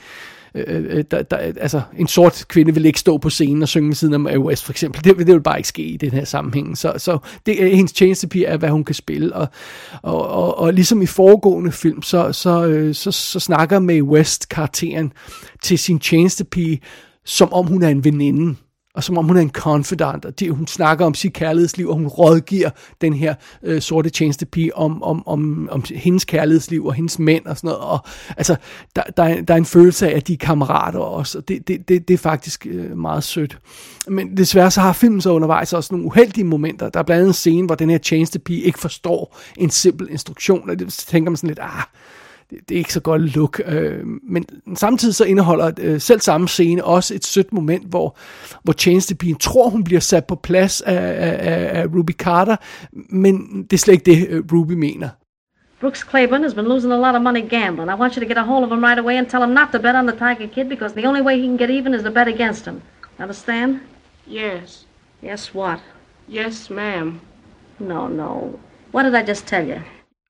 øh, 0.55 0.85
øh, 0.89 1.05
der, 1.11 1.23
der, 1.23 1.37
altså, 1.37 1.81
en 1.99 2.07
sort 2.07 2.45
kvinde 2.49 2.75
vil 2.75 2.87
ikke 2.87 3.01
stå 3.01 3.19
på 3.19 3.31
scenen 3.31 3.63
og 3.63 3.69
synge 3.69 3.95
siden 3.95 4.27
af 4.27 4.39
West 4.39 4.65
for 4.65 4.73
eksempel. 4.73 5.05
Det, 5.05 5.19
det 5.19 5.27
vil 5.27 5.43
bare 5.43 5.59
ikke 5.59 5.69
ske 5.69 5.83
i 5.83 5.97
den 5.97 6.11
her 6.11 6.25
sammenhæng. 6.25 6.79
Så, 6.79 6.93
så 6.97 7.19
det, 7.47 7.77
hendes 7.77 7.93
tjenestepige 7.93 8.47
er, 8.47 8.57
hvad 8.57 8.69
hun 8.69 8.85
kan 8.85 8.95
spille. 8.95 9.35
Og, 9.35 9.49
og, 10.03 10.29
og, 10.29 10.59
og 10.59 10.75
ligesom 10.75 11.03
i 11.03 11.07
foregående 11.07 11.73
film, 11.73 12.03
så, 12.03 12.33
så, 12.33 12.67
øh, 12.67 12.95
så, 12.95 13.11
så 13.11 13.41
snakker 13.41 13.79
Mae 13.79 14.05
West 14.05 14.49
karakteren 14.49 15.13
til 15.63 15.79
sin 15.79 15.99
tjenestepige, 15.99 16.81
som 17.25 17.53
om 17.53 17.67
hun 17.67 17.83
er 17.83 17.89
en 17.89 18.05
veninde 18.05 18.57
og 18.99 19.05
som 19.05 19.19
om 19.19 19.25
hun 19.25 19.37
er 19.37 19.41
en 19.41 19.51
confidant, 19.51 20.25
og 20.25 20.41
de, 20.41 20.51
hun 20.51 20.67
snakker 20.67 21.07
om 21.07 21.15
sit 21.15 21.33
kærlighedsliv, 21.33 21.89
og 21.89 21.95
hun 21.95 22.07
rådgiver 22.07 22.71
den 23.01 23.13
her 23.13 23.35
øh, 23.63 23.83
sorte 23.83 24.11
tjenestepige 24.11 24.77
om, 24.77 25.03
om, 25.03 25.29
om, 25.29 25.69
om 25.73 25.85
hendes 25.95 26.25
kærlighedsliv 26.25 26.87
og 26.87 26.95
hendes 26.95 27.19
mænd 27.19 27.47
og 27.47 27.57
sådan 27.57 27.69
noget. 27.69 27.83
Og, 27.83 27.99
altså, 28.37 28.57
der, 28.97 29.03
der, 29.17 29.23
er, 29.23 29.43
der 29.43 29.55
er 29.55 29.59
en 29.59 29.65
følelse 29.65 30.11
af, 30.11 30.17
at 30.17 30.29
de 30.29 30.33
er 30.33 30.37
kammerater 30.37 30.99
også, 30.99 31.39
og 31.39 31.49
det, 31.49 31.69
det, 31.69 31.89
det, 31.89 32.09
det 32.09 32.15
er 32.15 32.19
faktisk 32.19 32.67
øh, 32.71 32.97
meget 32.97 33.25
sødt. 33.25 33.59
Men 34.09 34.37
desværre 34.37 34.71
så 34.71 34.81
har 34.81 34.93
filmen 34.93 35.21
så 35.21 35.31
undervejs 35.31 35.73
også 35.73 35.95
nogle 35.95 36.07
uheldige 36.07 36.45
momenter. 36.45 36.89
Der 36.89 37.01
er 37.01 37.05
blandt 37.05 37.19
andet 37.19 37.29
en 37.29 37.35
scene, 37.35 37.67
hvor 37.67 37.75
den 37.75 37.91
her 37.91 37.99
tjenestepige 37.99 38.63
ikke 38.63 38.79
forstår 38.79 39.39
en 39.57 39.71
simpel 39.71 40.09
instruktion, 40.11 40.71
og 40.71 40.79
det 40.79 40.93
tænker 40.93 41.31
man 41.31 41.37
sådan 41.37 41.49
lidt, 41.49 41.59
ah, 41.63 41.83
det, 42.51 42.75
er 42.75 42.79
ikke 42.79 42.93
så 42.93 43.01
godt 43.01 43.37
look. 43.37 43.63
Øh, 43.67 44.07
men 44.23 44.45
samtidig 44.75 45.15
så 45.15 45.25
indeholder 45.25 45.71
øh, 45.81 46.01
selv 46.01 46.21
samme 46.21 46.49
scene 46.49 46.85
også 46.85 47.15
et 47.15 47.25
sødt 47.25 47.53
moment, 47.53 47.87
hvor, 47.89 48.17
hvor 48.63 48.73
tjenestepigen 48.73 49.37
tror, 49.37 49.69
hun 49.69 49.85
bliver 49.85 50.01
sat 50.01 50.25
på 50.27 50.35
plads 50.35 50.81
af, 50.81 50.95
af, 50.95 51.81
af 51.81 51.87
Ruby 51.87 52.11
Carter, 52.11 52.57
men 52.93 53.63
det 53.63 53.73
er 53.73 53.79
slet 53.79 53.95
ikke 53.95 54.05
det, 54.05 54.29
øh, 54.29 54.45
Ruby 54.53 54.73
mener. 54.73 55.09
Brooks 55.81 56.07
Claiborne 56.11 56.43
has 56.43 56.55
been 56.55 56.67
losing 56.67 56.93
a 56.93 56.97
lot 56.97 57.15
of 57.15 57.23
money 57.23 57.49
gambling. 57.49 57.89
I 57.89 57.95
want 57.95 58.15
you 58.15 58.21
to 58.21 58.27
get 58.27 58.39
a 58.39 58.43
hold 58.43 58.65
of 58.65 58.73
him 58.73 58.83
right 58.83 58.99
away 58.99 59.17
and 59.17 59.31
tell 59.31 59.43
him 59.43 59.55
not 59.55 59.69
to 59.73 59.79
bet 59.79 59.95
on 59.95 60.07
the 60.07 60.17
Tiger 60.17 60.49
Kid 60.49 60.69
because 60.69 60.95
the 60.95 61.07
only 61.07 61.21
way 61.21 61.41
he 61.41 61.47
can 61.47 61.57
get 61.57 61.71
even 61.71 61.95
is 61.95 62.03
to 62.03 62.11
bet 62.11 62.27
against 62.27 62.65
him. 62.65 62.83
Understand? 63.21 63.81
Yes. 64.27 64.87
Yes, 65.23 65.55
what? 65.55 65.81
Yes, 66.29 66.69
ma'am. 66.69 67.21
No, 67.79 68.09
no. 68.09 68.59
What 68.91 69.05
did 69.05 69.15
I 69.15 69.23
just 69.23 69.47
tell 69.47 69.67
you? 69.67 69.81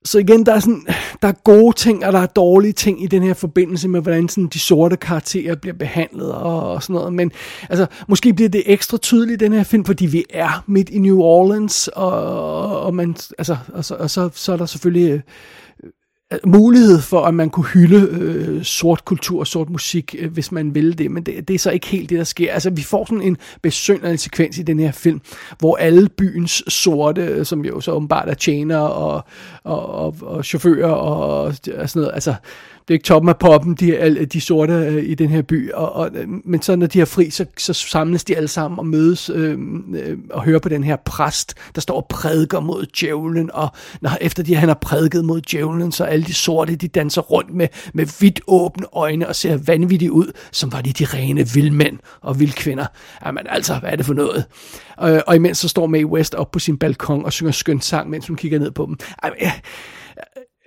Så 0.08 0.18
igen, 0.18 0.46
der 0.46 0.54
er, 0.54 0.60
sådan, 0.60 0.86
der 1.22 1.28
er 1.28 1.32
gode 1.32 1.76
ting, 1.76 2.06
og 2.06 2.12
der 2.12 2.18
er 2.18 2.26
dårlige 2.26 2.72
ting 2.72 3.02
i 3.02 3.06
den 3.06 3.22
her 3.22 3.34
forbindelse 3.34 3.88
med, 3.88 4.00
hvordan 4.00 4.28
sådan, 4.28 4.46
de 4.46 4.58
sorte 4.58 4.96
karakterer 4.96 5.54
bliver 5.54 5.74
behandlet 5.74 6.32
og, 6.32 6.72
og 6.72 6.82
sådan 6.82 6.94
noget. 6.94 7.12
Men 7.12 7.32
altså, 7.70 7.86
måske 8.08 8.32
bliver 8.34 8.48
det 8.48 8.62
ekstra 8.66 8.98
tydeligt 8.98 9.42
i 9.42 9.44
den 9.44 9.52
her 9.52 9.62
film, 9.62 9.84
fordi 9.84 10.06
vi 10.06 10.24
er 10.30 10.64
midt 10.66 10.88
i 10.90 10.98
New 10.98 11.20
Orleans, 11.20 11.88
og, 11.88 12.82
og, 12.82 12.94
man, 12.94 13.16
altså, 13.38 13.56
og, 13.72 13.84
så, 13.84 13.94
og 13.94 14.10
så, 14.10 14.30
så 14.34 14.52
er 14.52 14.56
der 14.56 14.66
selvfølgelig 14.66 15.22
Øh, 16.32 16.38
mulighed 16.46 17.00
for, 17.00 17.20
at 17.20 17.34
man 17.34 17.50
kunne 17.50 17.66
hylde 17.66 18.08
øh, 18.10 18.64
sort 18.64 19.04
kultur 19.04 19.40
og 19.40 19.46
sort 19.46 19.70
musik, 19.70 20.14
øh, 20.18 20.32
hvis 20.32 20.52
man 20.52 20.74
ville 20.74 20.94
det, 20.94 21.10
men 21.10 21.22
det, 21.22 21.48
det 21.48 21.54
er 21.54 21.58
så 21.58 21.70
ikke 21.70 21.86
helt 21.86 22.10
det, 22.10 22.18
der 22.18 22.24
sker. 22.24 22.52
Altså, 22.52 22.70
vi 22.70 22.82
får 22.82 23.04
sådan 23.04 23.22
en 23.22 23.36
besynderlig 23.62 24.20
sekvens 24.20 24.58
i 24.58 24.62
den 24.62 24.80
her 24.80 24.92
film, 24.92 25.20
hvor 25.58 25.76
alle 25.76 26.08
byens 26.08 26.62
sorte, 26.68 27.22
øh, 27.22 27.46
som 27.46 27.64
jo 27.64 27.80
så 27.80 27.92
åbenbart 27.92 28.28
er 28.28 28.34
tjenere 28.34 28.92
og, 28.92 29.24
og, 29.64 29.86
og, 29.86 30.16
og 30.20 30.44
chauffører 30.44 30.90
og, 30.90 31.42
og 31.44 31.54
sådan 31.54 31.88
noget, 31.94 32.10
altså 32.14 32.34
det 32.88 32.94
er 32.94 32.96
ikke 32.96 33.04
toppen 33.04 33.28
af 33.28 33.36
poppen, 33.36 33.74
de, 33.74 34.24
de 34.24 34.40
sorte 34.40 34.72
øh, 34.72 35.04
i 35.04 35.14
den 35.14 35.28
her 35.28 35.42
by, 35.42 35.72
og, 35.72 35.92
og, 35.92 36.10
øh, 36.14 36.28
men 36.44 36.62
så 36.62 36.76
når 36.76 36.86
de 36.86 36.98
har 36.98 37.06
fri, 37.06 37.30
så, 37.30 37.46
så 37.58 37.72
samles 37.72 38.24
de 38.24 38.36
alle 38.36 38.48
sammen 38.48 38.78
og 38.78 38.86
mødes 38.86 39.30
øh, 39.34 39.58
øh, 39.94 40.18
og 40.30 40.44
hører 40.44 40.58
på 40.58 40.68
den 40.68 40.84
her 40.84 40.96
præst, 40.96 41.54
der 41.74 41.80
står 41.80 41.96
og 41.96 42.06
prædiker 42.10 42.60
mod 42.60 42.86
djævlen, 43.00 43.50
og 43.54 43.68
når, 44.00 44.10
efter 44.20 44.42
de, 44.42 44.54
han 44.54 44.68
har 44.68 44.78
prædiket 44.80 45.24
mod 45.24 45.40
djævlen, 45.40 45.92
så 45.92 46.04
alle 46.04 46.24
de 46.24 46.34
sorte, 46.34 46.76
de 46.76 46.88
danser 46.88 47.22
rundt 47.22 47.54
med, 47.54 47.68
med 47.94 48.06
vidt 48.20 48.40
åbne 48.46 48.86
øjne 48.92 49.28
og 49.28 49.36
ser 49.36 49.56
vanvittigt 49.56 50.10
ud, 50.10 50.32
som 50.52 50.72
var 50.72 50.80
de 50.80 50.92
de 50.92 51.04
rene 51.04 51.48
vildmænd 51.48 51.98
og 52.20 52.40
vildkvinder. 52.40 52.86
Jamen 53.26 53.46
altså, 53.48 53.74
hvad 53.74 53.90
er 53.90 53.96
det 53.96 54.06
for 54.06 54.14
noget? 54.14 54.44
Og, 54.96 55.22
og 55.26 55.36
imens 55.36 55.58
så 55.58 55.68
står 55.68 55.86
Mae 55.86 56.06
West 56.06 56.34
op 56.34 56.50
på 56.50 56.58
sin 56.58 56.78
balkon 56.78 57.24
og 57.24 57.32
synger 57.32 57.52
skøn 57.52 57.80
sang, 57.80 58.10
mens 58.10 58.26
hun 58.26 58.36
kigger 58.36 58.58
ned 58.58 58.70
på 58.70 58.86
dem. 58.86 58.96
Jamen, 59.24 59.36
Øh, 59.42 59.52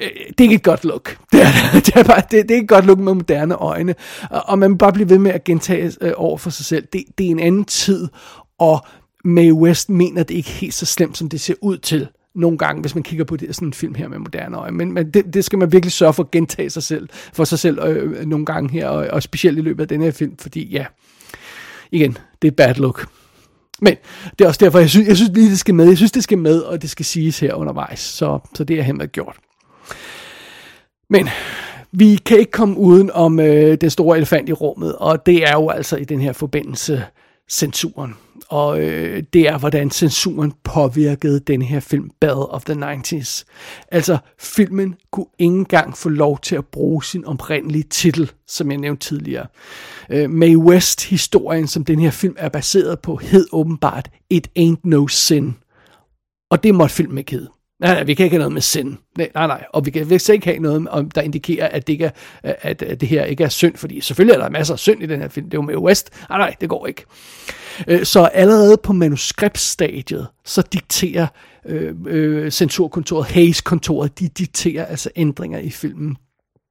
Øh, 0.01 0.07
det 0.27 0.39
er 0.39 0.41
ikke 0.41 0.55
et 0.55 0.63
godt 0.63 0.85
look. 0.85 1.17
Det 1.31 1.41
er, 1.41 1.51
det 1.73 1.95
er, 1.95 2.03
bare, 2.03 2.21
det, 2.31 2.31
det 2.31 2.51
er 2.51 2.55
ikke 2.55 2.63
et 2.63 2.69
godt 2.69 2.85
look 2.85 2.99
med 2.99 3.13
moderne 3.13 3.55
øjne. 3.55 3.95
Og, 4.29 4.43
og 4.45 4.59
man 4.59 4.77
bare 4.77 4.93
bliver 4.93 5.07
ved 5.07 5.17
med 5.17 5.31
at 5.31 5.43
gentage 5.43 5.91
øh, 6.01 6.13
over 6.15 6.37
for 6.37 6.49
sig 6.49 6.65
selv. 6.65 6.87
Det, 6.93 7.03
det 7.17 7.25
er 7.25 7.31
en 7.31 7.39
anden 7.39 7.65
tid, 7.65 8.07
og 8.59 8.85
Mae 9.23 9.53
West 9.53 9.89
mener 9.89 10.23
det 10.23 10.35
ikke 10.35 10.49
helt 10.49 10.73
så 10.73 10.85
slemt, 10.85 11.17
som 11.17 11.29
det 11.29 11.41
ser 11.41 11.53
ud 11.61 11.77
til 11.77 12.07
nogle 12.35 12.57
gange, 12.57 12.81
hvis 12.81 12.95
man 12.95 13.03
kigger 13.03 13.25
på 13.25 13.37
det, 13.37 13.55
sådan 13.55 13.67
en 13.67 13.73
film 13.73 13.95
her 13.95 14.07
med 14.07 14.17
moderne 14.17 14.57
øjne. 14.57 14.77
Men, 14.77 14.91
men 14.91 15.11
det, 15.11 15.33
det 15.33 15.45
skal 15.45 15.59
man 15.59 15.71
virkelig 15.71 15.91
sørge 15.91 16.13
for 16.13 16.23
at 16.23 16.31
gentage 16.31 16.69
sig 16.69 16.83
selv, 16.83 17.09
for 17.33 17.43
sig 17.43 17.59
selv 17.59 17.79
øh, 17.79 18.19
øh 18.19 18.25
nogle 18.25 18.45
gange 18.45 18.71
her, 18.71 18.87
og, 18.87 19.07
og 19.07 19.23
specielt 19.23 19.57
i 19.57 19.61
løbet 19.61 19.81
af 19.81 19.87
den 19.87 20.01
her 20.01 20.11
film, 20.11 20.37
fordi 20.37 20.67
ja, 20.71 20.85
igen, 21.91 22.17
det 22.41 22.47
er 22.47 22.51
bad 22.51 22.75
look. 22.75 23.07
Men 23.81 23.95
det 24.39 24.45
er 24.45 24.47
også 24.47 24.65
derfor, 24.65 24.79
jeg 24.79 24.89
synes, 24.89 25.07
jeg 25.07 25.17
synes 25.17 25.31
lige, 25.33 25.49
det 25.49 25.59
skal 25.59 25.75
med. 25.75 25.87
Jeg 25.87 25.97
synes, 25.97 26.11
det 26.11 26.23
skal 26.23 26.37
med, 26.37 26.59
og 26.59 26.81
det 26.81 26.89
skal 26.89 27.05
siges 27.05 27.39
her 27.39 27.53
undervejs. 27.53 27.99
Så, 27.99 28.39
så 28.55 28.63
det 28.63 28.79
er 28.79 28.83
hermed 28.83 29.07
gjort. 29.07 29.35
Men 31.09 31.29
vi 31.91 32.15
kan 32.15 32.39
ikke 32.39 32.51
komme 32.51 32.77
uden 32.77 33.11
om 33.11 33.39
øh, 33.39 33.77
den 33.81 33.89
store 33.89 34.17
elefant 34.17 34.49
i 34.49 34.53
rummet, 34.53 34.95
og 34.95 35.25
det 35.25 35.43
er 35.43 35.53
jo 35.53 35.69
altså 35.69 35.97
i 35.97 36.03
den 36.03 36.21
her 36.21 36.33
forbindelse 36.33 37.03
censuren. 37.51 38.15
Og 38.49 38.81
øh, 38.81 39.23
det 39.33 39.41
er, 39.47 39.57
hvordan 39.57 39.91
censuren 39.91 40.53
påvirkede 40.63 41.39
den 41.39 41.61
her 41.61 41.79
film 41.79 42.09
Battle 42.19 42.45
of 42.45 42.63
the 42.63 42.73
90s. 42.73 43.43
Altså, 43.91 44.17
filmen 44.39 44.95
kunne 45.11 45.25
ikke 45.39 45.55
engang 45.55 45.97
få 45.97 46.09
lov 46.09 46.39
til 46.39 46.55
at 46.55 46.65
bruge 46.65 47.03
sin 47.03 47.25
oprindelige 47.25 47.83
titel, 47.83 48.31
som 48.47 48.71
jeg 48.71 48.77
nævnte 48.79 49.07
tidligere. 49.07 49.47
Øh, 50.09 50.29
Mae 50.29 50.57
West-historien, 50.57 51.67
som 51.67 51.85
den 51.85 51.99
her 51.99 52.11
film 52.11 52.35
er 52.37 52.49
baseret 52.49 52.99
på, 52.99 53.15
hed 53.15 53.47
åbenbart 53.51 54.09
It 54.29 54.47
Ain't 54.59 54.81
No 54.83 55.07
Sin. 55.07 55.55
Og 56.51 56.63
det 56.63 56.75
måtte 56.75 56.95
filmen 56.95 57.17
ikke 57.17 57.31
hedde. 57.31 57.49
Nej, 57.81 57.93
nej, 57.93 58.03
vi 58.03 58.13
kan 58.13 58.23
ikke 58.23 58.33
have 58.33 58.39
noget 58.39 58.53
med 58.53 58.61
sind. 58.61 58.97
Nej, 59.17 59.29
nej, 59.35 59.47
nej. 59.47 59.65
Og 59.73 59.85
vi 59.85 59.91
kan 59.91 60.09
vi 60.09 60.19
ikke 60.33 60.45
have 60.45 60.59
noget, 60.59 60.87
om, 60.87 61.11
der 61.11 61.21
indikerer, 61.21 61.67
at 61.67 61.87
det, 61.87 61.93
ikke 61.93 62.05
er, 62.43 62.53
at, 62.61 62.81
at 62.81 63.01
det 63.01 63.09
her 63.09 63.23
ikke 63.23 63.43
er 63.43 63.49
synd, 63.49 63.77
fordi 63.77 64.01
selvfølgelig 64.01 64.33
er 64.33 64.41
der 64.41 64.49
masser 64.49 64.73
af 64.73 64.79
synd 64.79 65.03
i 65.03 65.05
den 65.05 65.21
her 65.21 65.27
film. 65.27 65.45
Det 65.45 65.53
er 65.53 65.57
jo 65.57 65.61
med 65.61 65.77
West. 65.77 66.09
Nej, 66.29 66.37
nej, 66.37 66.55
det 66.61 66.69
går 66.69 66.87
ikke. 66.87 67.05
Øh, 67.87 68.05
så 68.05 68.25
allerede 68.25 68.77
på 68.83 68.93
manuskriptstadiet, 68.93 70.27
så 70.45 70.61
dikterer 70.73 71.27
øh, 71.65 71.93
øh, 72.07 72.51
censurkontoret, 72.51 73.25
Hayes-kontoret, 73.25 74.19
de 74.19 74.27
dikterer 74.27 74.85
altså 74.85 75.09
ændringer 75.15 75.59
i 75.59 75.69
filmen. 75.69 76.17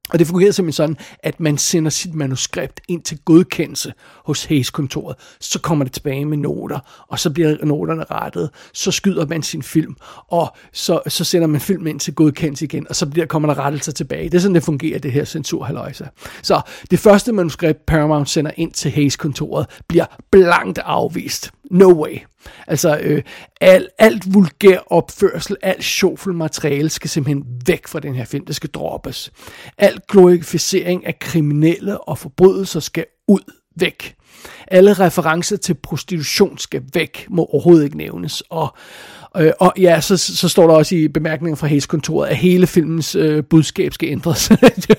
Og 0.09 0.19
det 0.19 0.27
fungerede 0.27 0.53
simpelthen 0.53 0.73
sådan, 0.73 0.97
at 1.23 1.39
man 1.39 1.57
sender 1.57 1.89
sit 1.89 2.13
manuskript 2.13 2.81
ind 2.87 3.01
til 3.03 3.19
godkendelse 3.25 3.93
hos 4.25 4.45
Hayes-kontoret. 4.45 5.15
Så 5.39 5.59
kommer 5.59 5.85
det 5.85 5.93
tilbage 5.93 6.25
med 6.25 6.37
noter, 6.37 6.79
og 7.07 7.19
så 7.19 7.29
bliver 7.29 7.65
noterne 7.65 8.03
rettet. 8.11 8.49
Så 8.73 8.91
skyder 8.91 9.25
man 9.25 9.43
sin 9.43 9.63
film, 9.63 9.95
og 10.27 10.55
så, 10.73 11.01
så 11.07 11.23
sender 11.23 11.47
man 11.47 11.61
filmen 11.61 11.87
ind 11.87 11.99
til 11.99 12.15
godkendelse 12.15 12.65
igen, 12.65 12.87
og 12.89 12.95
så 12.95 13.05
bliver, 13.05 13.25
kommer 13.25 13.53
der 13.53 13.59
rettelser 13.59 13.91
tilbage. 13.91 14.23
Det 14.23 14.33
er 14.33 14.39
sådan, 14.39 14.55
det 14.55 14.63
fungerer, 14.63 14.99
det 14.99 15.11
her 15.11 15.25
censurhaløjse. 15.25 16.09
Så 16.41 16.61
det 16.91 16.99
første 16.99 17.31
manuskript, 17.31 17.85
Paramount 17.85 18.29
sender 18.29 18.51
ind 18.57 18.71
til 18.71 18.91
Hayes-kontoret, 18.91 19.65
bliver 19.87 20.05
blankt 20.31 20.79
afvist. 20.79 21.51
No 21.71 22.03
way. 22.03 22.17
Altså, 22.67 22.99
øh, 23.03 23.23
al, 23.61 23.87
alt 23.99 24.33
vulgær 24.33 24.79
opførsel, 24.85 25.57
alt 25.61 25.83
sjovfuld 25.83 26.35
materiale 26.35 26.89
skal 26.89 27.09
simpelthen 27.09 27.45
væk 27.65 27.87
fra 27.87 27.99
den 27.99 28.15
her 28.15 28.25
film. 28.25 28.45
Det 28.45 28.55
skal 28.55 28.69
droppes. 28.69 29.31
Al 29.77 29.99
glorificering 30.09 31.05
af 31.05 31.19
kriminelle 31.19 32.01
og 32.01 32.17
forbrydelser 32.17 32.79
skal 32.79 33.05
ud 33.27 33.60
væk. 33.75 34.15
alle 34.67 34.93
referencer 34.93 35.57
til 35.57 35.73
prostitution 35.73 36.57
skal 36.57 36.81
væk, 36.93 37.25
må 37.29 37.45
overhovedet 37.45 37.83
ikke 37.83 37.97
nævnes. 37.97 38.43
Og, 38.49 38.75
øh, 39.37 39.51
og 39.59 39.73
ja, 39.77 40.01
så, 40.01 40.17
så 40.17 40.49
står 40.49 40.67
der 40.67 40.73
også 40.73 40.95
i 40.95 41.07
bemærkningen 41.07 41.57
fra 41.57 41.67
Hayes-kontoret, 41.67 42.27
at 42.27 42.35
hele 42.35 42.67
filmens 42.67 43.15
øh, 43.15 43.43
budskab 43.43 43.93
skal 43.93 44.09
ændres. 44.09 44.51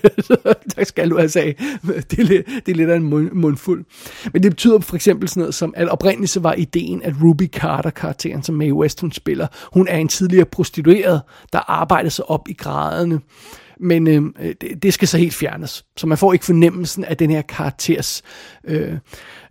tak 0.77 0.87
skal 0.87 1.11
du 1.11 1.17
have 1.17 1.29
sagt. 1.29 1.59
Det 1.83 2.19
er 2.19 2.25
lidt, 2.25 2.47
det 2.67 2.73
er 2.73 2.77
lidt 2.77 2.91
af 2.91 2.97
en 2.97 3.03
mund, 3.03 3.31
mundfuld. 3.33 3.85
Men 4.33 4.43
det 4.43 4.51
betyder 4.51 4.79
for 4.79 4.97
eksempel 4.97 5.29
sådan 5.29 5.41
noget 5.41 5.55
som, 5.55 5.75
at 5.77 5.89
oprindeligt 5.89 6.31
så 6.31 6.41
var 6.41 6.55
ideen, 6.55 7.03
at 7.03 7.15
Ruby 7.23 7.51
Carter-karakteren, 7.51 8.43
som 8.43 8.55
Mae 8.55 8.75
West 8.75 9.01
hun 9.01 9.13
spiller, 9.13 9.47
hun 9.73 9.89
er 9.89 9.97
en 9.97 10.09
tidligere 10.09 10.45
prostitueret, 10.45 11.23
der 11.53 11.71
arbejder 11.71 12.11
sig 12.11 12.31
op 12.31 12.49
i 12.49 12.53
graderne 12.53 13.21
men 13.83 14.09
øh, 14.09 14.55
det, 14.61 14.83
det 14.83 14.95
skal 14.95 15.09
så 15.09 15.19
helt 15.19 15.35
fjernes. 15.35 15.85
Så 15.97 16.07
man 16.07 16.19
får 16.19 16.33
ikke 16.33 16.45
fornemmelsen 16.45 17.05
af 17.05 17.17
den 17.17 17.31
her 17.31 17.43
karakters 17.43 18.23
øh, 18.65 18.93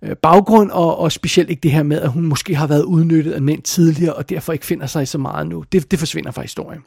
øh, 0.04 0.16
baggrund, 0.16 0.72
og, 0.72 0.98
og 0.98 1.12
specielt 1.12 1.50
ikke 1.50 1.62
det 1.62 1.72
her 1.72 1.84
med, 1.84 2.02
at 2.02 2.10
hun 2.10 2.26
måske 2.26 2.56
har 2.56 2.68
været 2.68 2.84
udnyttet 2.84 3.32
af 3.32 3.42
mænd 3.42 3.62
tidligere, 3.62 4.14
og 4.14 4.30
derfor 4.30 4.54
ikke 4.54 4.66
finder 4.66 4.88
sig 4.88 5.08
så 5.08 5.18
meget 5.18 5.48
nu. 5.48 5.64
Det, 5.72 5.92
det 5.92 6.00
forsvinder 6.00 6.32
fra 6.32 6.42
historien. 6.42 6.82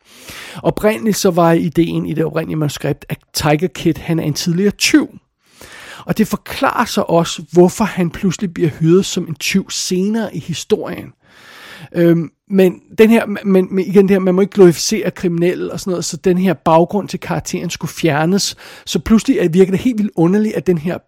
Oprindeligt 0.62 1.16
så 1.16 1.30
var 1.30 1.52
ideen 1.52 2.06
i 2.06 2.14
det 2.14 2.24
oprindelige 2.24 2.56
manuskript, 2.56 3.04
at 3.08 3.18
Tiger 3.34 3.68
Kid, 3.68 3.94
han 3.94 4.18
er 4.18 4.24
en 4.24 4.34
tidligere 4.34 4.70
tyv. 4.70 5.18
Og 6.06 6.18
det 6.18 6.28
forklarer 6.28 6.84
så 6.84 7.00
også, 7.00 7.42
hvorfor 7.52 7.84
han 7.84 8.10
pludselig 8.10 8.54
bliver 8.54 8.70
hyret 8.70 9.06
som 9.06 9.28
en 9.28 9.34
tyv 9.34 9.70
senere 9.70 10.36
i 10.36 10.38
historien. 10.38 11.12
Øhm, 11.94 12.30
men 12.50 12.80
den 12.98 13.10
her, 13.10 13.26
men, 13.26 13.68
men 13.70 13.84
igen 13.84 14.02
det 14.02 14.10
her, 14.10 14.18
man 14.18 14.34
må 14.34 14.40
ikke 14.40 14.52
glorificere 14.52 15.10
kriminelle 15.10 15.72
og 15.72 15.80
sådan 15.80 15.90
noget, 15.90 16.04
så 16.04 16.16
den 16.16 16.38
her 16.38 16.54
baggrund 16.54 17.08
til 17.08 17.20
karakteren 17.20 17.70
skulle 17.70 17.92
fjernes. 17.92 18.56
Så 18.86 18.98
pludselig 18.98 19.54
virker 19.54 19.70
det 19.72 19.80
helt 19.80 19.98
vildt 19.98 20.12
underligt, 20.16 20.54
at 20.54 20.66
den 20.66 20.78
her 20.78 20.98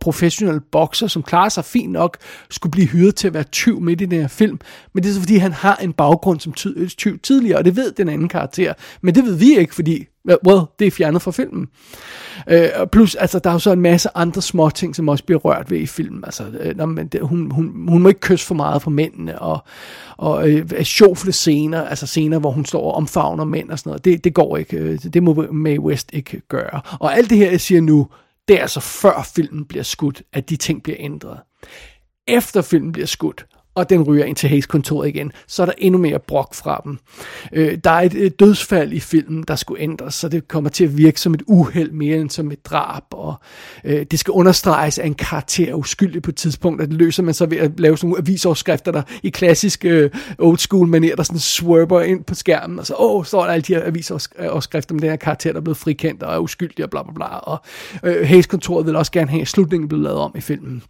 professionel 0.00 0.60
bokser, 0.60 1.06
som 1.06 1.22
klarer 1.22 1.48
sig 1.48 1.64
fint 1.64 1.92
nok, 1.92 2.16
skulle 2.50 2.70
blive 2.70 2.86
hyret 2.86 3.14
til 3.14 3.26
at 3.26 3.34
være 3.34 3.42
tyv 3.42 3.80
midt 3.80 4.00
i 4.00 4.04
den 4.04 4.20
her 4.20 4.28
film. 4.28 4.60
Men 4.92 5.02
det 5.02 5.10
er 5.10 5.14
så 5.14 5.20
fordi, 5.20 5.36
han 5.36 5.52
har 5.52 5.76
en 5.76 5.92
baggrund 5.92 6.40
som 6.40 6.54
øh, 6.76 6.88
tyv 6.88 7.18
tidligere, 7.18 7.58
og 7.58 7.64
det 7.64 7.76
ved 7.76 7.92
den 7.92 8.08
anden 8.08 8.28
karakter. 8.28 8.72
Men 9.02 9.14
det 9.14 9.24
ved 9.24 9.34
vi 9.34 9.58
ikke, 9.58 9.74
fordi 9.74 10.06
well, 10.28 10.60
det 10.78 10.86
er 10.86 10.90
fjernet 10.90 11.22
fra 11.22 11.30
filmen. 11.30 11.68
Øh, 12.48 12.68
plus, 12.92 13.14
altså, 13.14 13.38
der 13.38 13.50
er 13.50 13.54
jo 13.54 13.58
så 13.58 13.72
en 13.72 13.80
masse 13.80 14.08
andre 14.14 14.42
små 14.42 14.70
ting, 14.70 14.96
som 14.96 15.08
også 15.08 15.24
bliver 15.24 15.38
rørt 15.38 15.70
ved 15.70 15.78
i 15.78 15.86
filmen. 15.86 16.24
Altså, 16.24 16.44
øh, 16.60 16.88
men 16.88 17.06
det, 17.06 17.20
hun, 17.20 17.50
hun, 17.50 17.88
hun 17.88 18.02
må 18.02 18.08
ikke 18.08 18.20
kysse 18.20 18.46
for 18.46 18.54
meget 18.54 18.82
for 18.82 18.90
mændene, 18.90 19.38
og, 19.38 19.64
og 20.16 20.50
øh, 20.50 20.82
sjofle 20.82 21.32
scener, 21.32 21.82
altså 21.82 22.06
scener, 22.06 22.38
hvor 22.38 22.50
hun 22.50 22.64
står 22.64 22.82
og 22.82 22.94
omfavner 22.94 23.44
mænd 23.44 23.70
og 23.70 23.78
sådan 23.78 23.90
noget. 23.90 24.04
Det, 24.04 24.24
det 24.24 24.34
går 24.34 24.56
ikke. 24.56 24.76
Øh, 24.76 24.98
det 24.98 25.22
må 25.22 25.46
Mae 25.52 25.80
West 25.80 26.10
ikke 26.12 26.40
gøre. 26.48 26.80
Og 27.00 27.16
alt 27.16 27.30
det 27.30 27.38
her, 27.38 27.50
jeg 27.50 27.60
siger 27.60 27.80
nu, 27.80 28.08
det 28.48 28.56
er 28.56 28.60
altså 28.60 28.80
før 28.80 29.22
filmen 29.34 29.64
bliver 29.66 29.84
skudt, 29.84 30.22
at 30.32 30.50
de 30.50 30.56
ting 30.56 30.82
bliver 30.82 30.96
ændret. 31.00 31.40
Efter 32.26 32.62
filmen 32.62 32.92
bliver 32.92 33.06
skudt, 33.06 33.46
og 33.74 33.90
den 33.90 34.02
ryger 34.02 34.24
ind 34.24 34.36
til 34.36 34.48
Hayes-kontoret 34.48 35.08
igen, 35.08 35.32
så 35.46 35.62
er 35.62 35.66
der 35.66 35.72
endnu 35.78 35.98
mere 36.00 36.18
brok 36.18 36.54
fra 36.54 36.80
dem. 36.84 36.98
Øh, 37.52 37.78
der 37.84 37.90
er 37.90 38.00
et, 38.00 38.14
et 38.14 38.40
dødsfald 38.40 38.92
i 38.92 39.00
filmen, 39.00 39.44
der 39.48 39.56
skulle 39.56 39.82
ændres, 39.82 40.14
så 40.14 40.28
det 40.28 40.48
kommer 40.48 40.70
til 40.70 40.84
at 40.84 40.96
virke 40.96 41.20
som 41.20 41.34
et 41.34 41.42
uheld 41.46 41.90
mere 41.90 42.16
end 42.16 42.30
som 42.30 42.52
et 42.52 42.66
drab, 42.66 43.02
og 43.10 43.34
øh, 43.84 44.06
det 44.10 44.18
skal 44.18 44.32
understreges 44.32 44.98
at 44.98 45.06
en 45.06 45.14
karakter 45.14 45.70
er 45.70 45.74
uskyldig 45.74 46.22
på 46.22 46.30
et 46.30 46.36
tidspunkt, 46.36 46.80
og 46.80 46.86
det 46.86 46.94
løser 46.94 47.22
man 47.22 47.34
så 47.34 47.46
ved 47.46 47.58
at 47.58 47.80
lave 47.80 47.98
sådan 47.98 48.08
nogle 48.08 48.22
avisoverskrifter, 48.22 48.92
der 48.92 49.02
i 49.22 49.30
klassisk 49.30 49.84
øh, 49.84 50.10
old 50.38 50.58
school 50.58 50.88
manier, 50.88 51.16
der 51.16 51.22
sådan 51.22 51.38
swerper 51.38 52.00
ind 52.00 52.24
på 52.24 52.34
skærmen, 52.34 52.78
og 52.78 52.86
så, 52.86 52.94
åh, 52.98 53.24
så 53.24 53.36
der 53.36 53.44
alle 53.44 53.62
de 53.62 53.74
her 53.74 53.86
avisoverskrifter 53.86 54.94
med 54.94 55.00
den 55.00 55.10
her 55.10 55.16
karakter, 55.16 55.52
der 55.52 55.60
er 55.60 55.64
blevet 55.64 55.76
frikendt 55.76 56.22
og 56.22 56.34
er 56.34 56.38
uskyldig 56.38 56.84
og 56.84 56.90
bla 56.90 57.02
bla 57.02 57.12
bla, 57.12 57.26
og 57.26 57.58
øh, 58.04 58.26
Hayes-kontoret 58.26 58.86
vil 58.86 58.96
også 58.96 59.12
gerne 59.12 59.30
have, 59.30 59.42
at 59.42 59.48
slutningen 59.48 59.88
blev 59.88 60.00
lavet 60.00 60.18
om 60.18 60.32
i 60.36 60.40
filmen. 60.40 60.82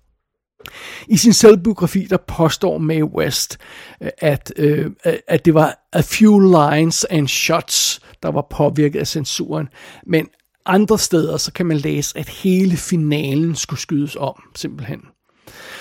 I 1.08 1.16
sin 1.16 1.32
selvbiografi, 1.32 2.06
der 2.10 2.16
påstår 2.16 2.78
Mae 2.78 3.04
West, 3.04 3.58
øh, 4.00 4.10
at, 4.18 4.52
øh, 4.56 4.90
at 5.28 5.44
det 5.44 5.54
var 5.54 5.88
a 5.92 6.00
few 6.00 6.38
lines 6.38 7.04
and 7.04 7.28
shots, 7.28 8.00
der 8.22 8.30
var 8.30 8.46
påvirket 8.50 9.00
af 9.00 9.06
censuren. 9.06 9.68
Men 10.06 10.28
andre 10.66 10.98
steder, 10.98 11.36
så 11.36 11.52
kan 11.52 11.66
man 11.66 11.76
læse, 11.76 12.18
at 12.18 12.28
hele 12.28 12.76
finalen 12.76 13.54
skulle 13.54 13.80
skydes 13.80 14.16
om, 14.16 14.42
simpelthen. 14.54 15.00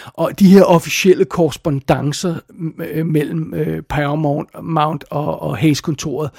Og 0.06 0.40
de 0.40 0.50
her 0.50 0.64
officielle 0.64 1.26
korrespondencer 1.26 2.36
øh, 2.80 3.06
mellem 3.06 3.54
øh, 3.54 3.82
Paramount 3.82 5.04
og, 5.10 5.42
og 5.42 5.58
Hayes-kontoret 5.58 6.30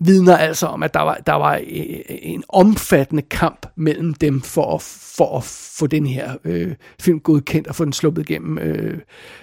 vidner 0.00 0.36
altså 0.36 0.66
om, 0.66 0.82
at 0.82 0.94
der 0.94 1.00
var, 1.00 1.14
der 1.26 1.34
var 1.34 1.54
øh, 1.54 2.00
en 2.08 2.44
omfattende 2.48 3.22
kamp 3.22 3.66
mellem 3.76 4.14
dem 4.14 4.40
for 4.40 4.74
at, 4.74 4.82
for 5.16 5.36
at 5.36 5.44
få 5.78 5.86
den 5.86 6.06
her 6.06 6.34
øh, 6.44 6.74
film 7.00 7.20
godkendt 7.20 7.68
og 7.68 7.74
få 7.74 7.84
den 7.84 7.92
sluppet 7.92 8.30
igennem 8.30 8.58
øh, 8.58 8.98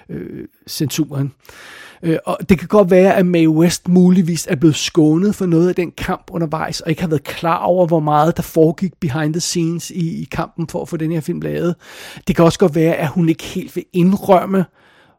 øh, 0.09 0.47
censuren. 0.67 1.25
Øh, 1.25 1.86
Øh, 2.03 2.17
og 2.25 2.37
det 2.49 2.59
kan 2.59 2.67
godt 2.67 2.91
være, 2.91 3.15
at 3.15 3.25
Mae 3.25 3.49
West 3.49 3.87
muligvis 3.87 4.47
er 4.49 4.55
blevet 4.55 4.75
skånet 4.75 5.35
for 5.35 5.45
noget 5.45 5.69
af 5.69 5.75
den 5.75 5.91
kamp 5.91 6.23
undervejs, 6.31 6.81
og 6.81 6.89
ikke 6.89 7.01
har 7.01 7.09
været 7.09 7.23
klar 7.23 7.57
over, 7.57 7.87
hvor 7.87 7.99
meget 7.99 8.37
der 8.37 8.43
foregik 8.43 8.91
behind 8.99 9.33
the 9.33 9.41
scenes 9.41 9.91
i, 9.91 10.21
i 10.21 10.27
kampen 10.31 10.67
for 10.67 10.81
at 10.81 10.89
få 10.89 10.97
den 10.97 11.11
her 11.11 11.21
film 11.21 11.41
lavet. 11.41 11.75
Det 12.27 12.35
kan 12.35 12.45
også 12.45 12.59
godt 12.59 12.75
være, 12.75 12.95
at 12.95 13.07
hun 13.07 13.29
ikke 13.29 13.43
helt 13.43 13.75
vil 13.75 13.85
indrømme, 13.93 14.65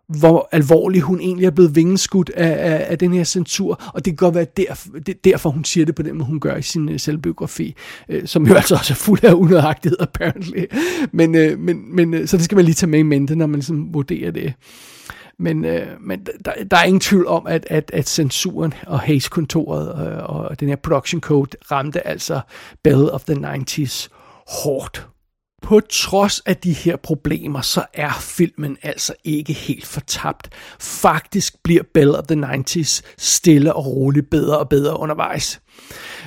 hvor 0.08 0.48
alvorlig 0.52 1.00
hun 1.00 1.20
egentlig 1.20 1.46
er 1.46 1.50
blevet 1.50 1.76
vingeskudt 1.76 2.30
af, 2.30 2.72
af, 2.72 2.86
af 2.88 2.98
den 2.98 3.12
her 3.12 3.24
censur, 3.24 3.82
og 3.94 4.04
det 4.04 4.10
kan 4.10 4.16
godt 4.16 4.34
være 4.34 4.46
derfor, 4.56 4.88
det, 5.06 5.24
derfor, 5.24 5.50
hun 5.50 5.64
siger 5.64 5.86
det 5.86 5.94
på 5.94 6.02
den 6.02 6.14
måde, 6.14 6.24
hun 6.24 6.40
gør 6.40 6.56
i 6.56 6.62
sin 6.62 6.88
uh, 6.88 6.96
selvbiografi, 6.96 7.74
uh, 8.08 8.18
som 8.24 8.46
jo 8.46 8.54
altså 8.60 8.74
også 8.74 8.92
er 8.92 8.96
fuld 8.96 9.24
af 9.24 9.32
unødagtighed, 9.32 9.98
apparently. 10.00 10.64
Men, 11.12 11.34
uh, 11.34 11.58
men, 11.58 11.96
men 11.96 12.14
uh, 12.14 12.26
så 12.26 12.36
det 12.36 12.44
skal 12.44 12.56
man 12.56 12.64
lige 12.64 12.74
tage 12.74 12.90
med 12.90 12.98
i 12.98 13.02
mente, 13.02 13.36
når 13.36 13.46
man 13.46 13.54
ligesom 13.54 13.94
vurderer 13.94 14.30
det. 14.30 14.54
Men, 15.38 15.64
øh, 15.64 15.86
men 16.00 16.26
der, 16.44 16.52
der 16.70 16.76
er 16.76 16.84
ingen 16.84 17.00
tvivl 17.00 17.26
om, 17.26 17.46
at, 17.46 17.66
at, 17.70 17.90
at 17.94 18.08
censuren 18.08 18.74
og 18.86 19.00
Hayes-kontoret 19.00 19.88
øh, 19.88 20.16
og, 20.16 20.44
øh, 20.44 20.50
og 20.50 20.60
den 20.60 20.68
her 20.68 20.76
production 20.76 21.20
code 21.20 21.56
ramte 21.70 22.06
altså 22.06 22.40
Bell 22.84 23.10
of 23.10 23.24
the 23.24 23.34
90s 23.34 24.08
hårdt. 24.62 25.08
På 25.62 25.80
trods 25.80 26.40
af 26.40 26.56
de 26.56 26.72
her 26.72 26.96
problemer, 26.96 27.60
så 27.60 27.84
er 27.94 28.12
filmen 28.20 28.76
altså 28.82 29.14
ikke 29.24 29.52
helt 29.52 29.86
fortabt. 29.86 30.48
Faktisk 30.80 31.62
bliver 31.62 31.82
Bell 31.94 32.14
of 32.14 32.24
the 32.26 32.44
90s 32.44 33.02
stille 33.18 33.74
og 33.74 33.86
roligt 33.86 34.30
bedre 34.30 34.58
og 34.58 34.68
bedre 34.68 34.98
undervejs. 34.98 35.60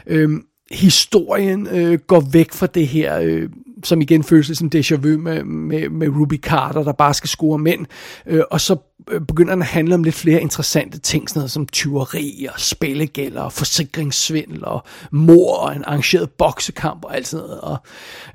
Øhm, 0.08 0.46
historien 0.72 1.68
øh, 1.68 2.00
går 2.00 2.24
væk 2.32 2.52
fra 2.52 2.68
det 2.68 2.88
her, 2.88 3.20
øh, 3.20 3.50
som 3.84 4.02
igen 4.02 4.24
føles 4.24 4.48
lidt 4.48 4.60
som 4.60 4.72
déjà 4.76 4.96
vu 4.96 5.18
med, 5.18 5.44
med, 5.44 5.90
med 5.90 6.08
Ruby 6.08 6.42
Carter, 6.42 6.84
der 6.84 6.92
bare 6.92 7.14
skal 7.14 7.30
score 7.30 7.58
mænd, 7.58 7.86
øh, 8.26 8.42
og 8.52 8.62
så 8.62 8.76
øh, 9.12 9.22
begynder 9.22 9.54
den 9.54 9.62
at 9.62 9.68
handle 9.68 9.96
om 9.96 10.04
lidt 10.04 10.16
flere 10.16 10.42
interessante 10.42 11.00
ting, 11.00 11.30
sådan 11.30 11.40
noget 11.40 11.52
som 11.52 11.66
tyveri 11.66 12.48
og 12.54 12.60
spillegæld 12.60 13.36
og 13.36 13.54
forsikringssvindel 13.54 14.66
og 14.66 14.84
mor 15.12 15.56
og 15.56 15.76
en 15.76 15.84
arrangeret 15.86 16.30
boksekamp 16.30 17.06
og 17.06 17.16
alt 17.16 17.28
sådan 17.28 17.46
noget. 17.46 17.62
Og, 17.62 17.78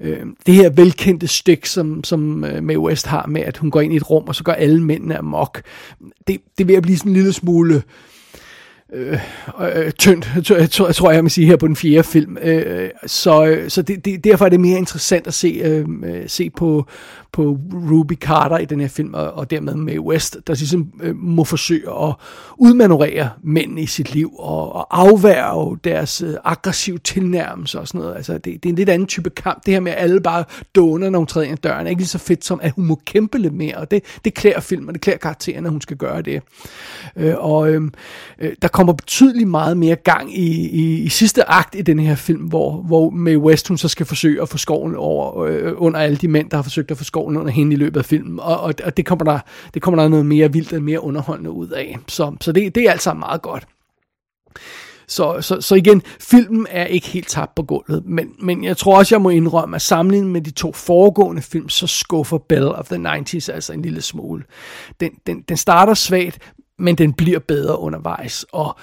øh, 0.01 0.27
det 0.47 0.55
her 0.55 0.71
velkendte 0.71 1.29
stik, 1.29 1.67
som, 1.67 2.05
som 2.05 2.45
øh, 2.45 2.63
Mae 2.63 2.79
West 2.79 3.07
har 3.07 3.27
med, 3.27 3.43
at 3.43 3.57
hun 3.57 3.71
går 3.71 3.81
ind 3.81 3.93
i 3.93 3.97
et 3.97 4.11
rum, 4.11 4.25
og 4.25 4.35
så 4.35 4.45
går 4.45 4.53
alle 4.53 4.83
mændene 4.83 5.19
amok, 5.19 5.63
det, 6.27 6.41
det 6.59 6.69
vil 6.69 6.83
blive 6.83 6.99
sådan 6.99 7.11
en 7.11 7.17
lille 7.17 7.33
smule... 7.33 7.75
Øh, 7.75 7.83
øh, 8.93 9.19
øh, 9.77 9.93
tyndt, 9.93 10.31
jeg 10.55 10.71
tror, 10.71 10.87
jeg, 10.87 10.95
tror, 10.95 11.11
jeg 11.11 11.25
man 11.25 11.31
sige 11.31 11.47
her 11.47 11.57
på 11.57 11.67
den 11.67 11.77
fjerde 11.77 12.05
film. 12.05 12.37
Øh, 12.43 12.91
så 13.07 13.47
øh, 13.47 13.71
så 13.71 13.83
det, 13.83 14.05
det, 14.05 14.25
derfor 14.25 14.45
er 14.45 14.49
det 14.49 14.61
mere 14.61 14.79
interessant 14.79 15.27
at 15.27 15.35
se, 15.35 15.61
øh, 15.65 15.87
øh 16.05 16.29
se 16.29 16.51
på, 16.51 16.87
på 17.37 17.59
Ruby 17.91 18.13
Carter 18.13 18.59
i 18.59 18.65
den 18.65 18.81
her 18.81 18.89
film, 18.89 19.15
og, 19.15 19.33
og 19.33 19.51
dermed 19.51 19.75
med 19.75 19.99
West, 19.99 20.37
der 20.47 20.55
ligesom 20.55 20.93
øh, 21.03 21.17
må 21.17 21.45
forsøge 21.45 21.91
at 21.91 22.15
udmanøvrere 22.57 23.31
mænd 23.43 23.79
i 23.79 23.87
sit 23.87 24.15
liv, 24.15 24.35
og, 24.39 24.73
og 24.77 25.01
afværge 25.01 25.79
deres 25.85 26.23
øh, 26.23 26.35
aggressive 26.45 26.99
tilnærmelse 26.99 27.81
og 27.81 27.89
sådan 27.89 28.01
noget. 28.01 28.17
Altså, 28.17 28.33
det, 28.33 28.45
det 28.45 28.65
er 28.65 28.69
en 28.69 28.75
lidt 28.75 28.89
anden 28.89 29.09
type 29.09 29.31
kamp. 29.31 29.67
Det 29.67 29.75
her 29.75 29.81
med, 29.81 29.93
at 29.93 30.03
alle 30.03 30.21
bare 30.21 30.45
doner, 30.75 31.11
når 31.11 31.19
hun 31.19 31.27
træder 31.27 31.47
ind 31.47 31.53
ad 31.53 31.71
døren, 31.71 31.87
er 31.87 31.91
ikke 31.91 32.01
lige 32.01 32.09
så 32.09 32.19
fedt 32.19 32.45
som, 32.45 32.61
at 32.63 32.71
hun 32.71 32.85
må 32.85 33.01
kæmpe 33.05 33.39
lidt 33.39 33.55
mere, 33.55 33.77
og 33.77 33.91
det, 33.91 34.03
det 34.25 34.35
klæder 34.35 34.61
filmen, 34.61 34.95
det 34.95 35.03
klæder 35.03 35.19
karakteren, 35.19 35.65
at 35.65 35.71
hun 35.73 35.81
skal 35.81 35.97
gøre 35.97 36.23
det. 36.23 36.43
Øh, 37.17 37.35
og 37.39 37.73
øhm, 37.73 37.93
øh, 38.39 38.53
der 38.63 38.69
kommer 38.69 38.93
betydeligt 38.93 39.49
meget 39.49 39.77
mere 39.77 39.97
gang 39.97 40.39
i, 40.39 40.69
i, 40.69 41.03
i 41.03 41.09
sidste 41.09 41.51
akt 41.51 41.75
i 41.75 41.83
den 41.83 41.99
her 41.99 42.15
film, 42.15 42.43
hvor, 42.43 42.83
hvor 42.83 43.11
Mae 43.11 43.39
West, 43.39 43.69
hun 43.69 43.79
så 43.79 43.89
skal 43.89 44.07
forsøge 44.07 44.43
at 44.43 44.49
få 44.49 44.59
skoven 44.59 44.95
over, 44.97 45.45
øh, 45.45 45.73
under 45.77 46.01
alle 46.01 46.17
de 46.17 46.29
mænd, 46.29 46.51
der 46.51 46.57
har 46.57 46.63
forsøgt 46.63 46.91
at 46.91 46.99
få 46.99 47.05
skoven 47.05 47.26
under 47.27 47.53
hende 47.53 47.73
i 47.73 47.77
løbet 47.77 48.01
af 48.01 48.05
filmen, 48.05 48.41
og, 48.41 48.61
og, 48.61 48.75
og 48.85 48.97
det, 48.97 49.07
kommer 49.07 49.25
der, 49.25 49.39
det 49.75 49.83
kommer 49.83 50.03
der 50.03 50.09
noget 50.09 50.27
mere 50.27 50.53
vildt 50.53 50.73
og 50.73 50.83
mere 50.83 51.03
underholdende 51.03 51.51
ud 51.51 51.69
af. 51.69 51.99
Så, 52.09 52.37
så 52.41 52.53
det, 52.53 52.75
det 52.75 52.83
er 52.83 52.91
altså 52.91 53.15
meget 53.15 53.43
godt. 53.43 53.67
Så, 55.09 55.41
så, 55.41 55.61
så 55.61 55.75
igen, 55.75 56.03
filmen 56.21 56.67
er 56.71 56.85
ikke 56.85 57.07
helt 57.07 57.29
tabt 57.29 57.55
på 57.55 57.63
gulvet, 57.63 58.03
men, 58.05 58.33
men 58.39 58.65
jeg 58.65 58.77
tror 58.77 58.99
også, 58.99 59.15
jeg 59.15 59.23
må 59.23 59.31
indrømme, 59.31 59.77
at 59.77 59.83
sammenlignet 59.83 60.31
med 60.31 60.41
de 60.41 60.51
to 60.51 60.73
foregående 60.73 61.43
film, 61.43 61.69
så 61.69 61.87
skuffer 61.87 62.39
Bell 62.39 62.69
of 62.69 62.87
the 62.87 62.97
90s 62.97 63.53
altså 63.53 63.73
en 63.73 63.83
lille 63.83 64.03
smule. 64.03 64.45
Den, 65.01 65.11
den, 65.27 65.41
den 65.41 65.57
starter 65.57 65.95
svagt, 65.95 66.39
men 66.79 66.95
den 66.95 67.13
bliver 67.13 67.39
bedre 67.39 67.79
undervejs, 67.79 68.45
og 68.53 68.77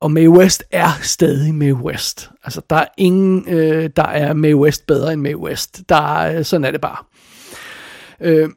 og 0.00 0.10
Mae 0.10 0.30
West 0.30 0.64
er 0.70 0.88
stadig 1.02 1.54
Mae 1.54 1.74
West. 1.74 2.30
Altså, 2.44 2.60
der 2.70 2.76
er 2.76 2.86
ingen, 2.98 3.44
øh, 3.48 3.90
der 3.96 4.02
er 4.02 4.34
Mae 4.34 4.56
West 4.56 4.86
bedre 4.86 5.12
end 5.12 5.20
Mae 5.20 5.36
West. 5.36 5.82
Der 5.88 6.16
er, 6.16 6.42
sådan 6.42 6.64
er 6.64 6.70
det 6.70 6.80
bare. 6.80 7.04
Øh, 8.20 8.48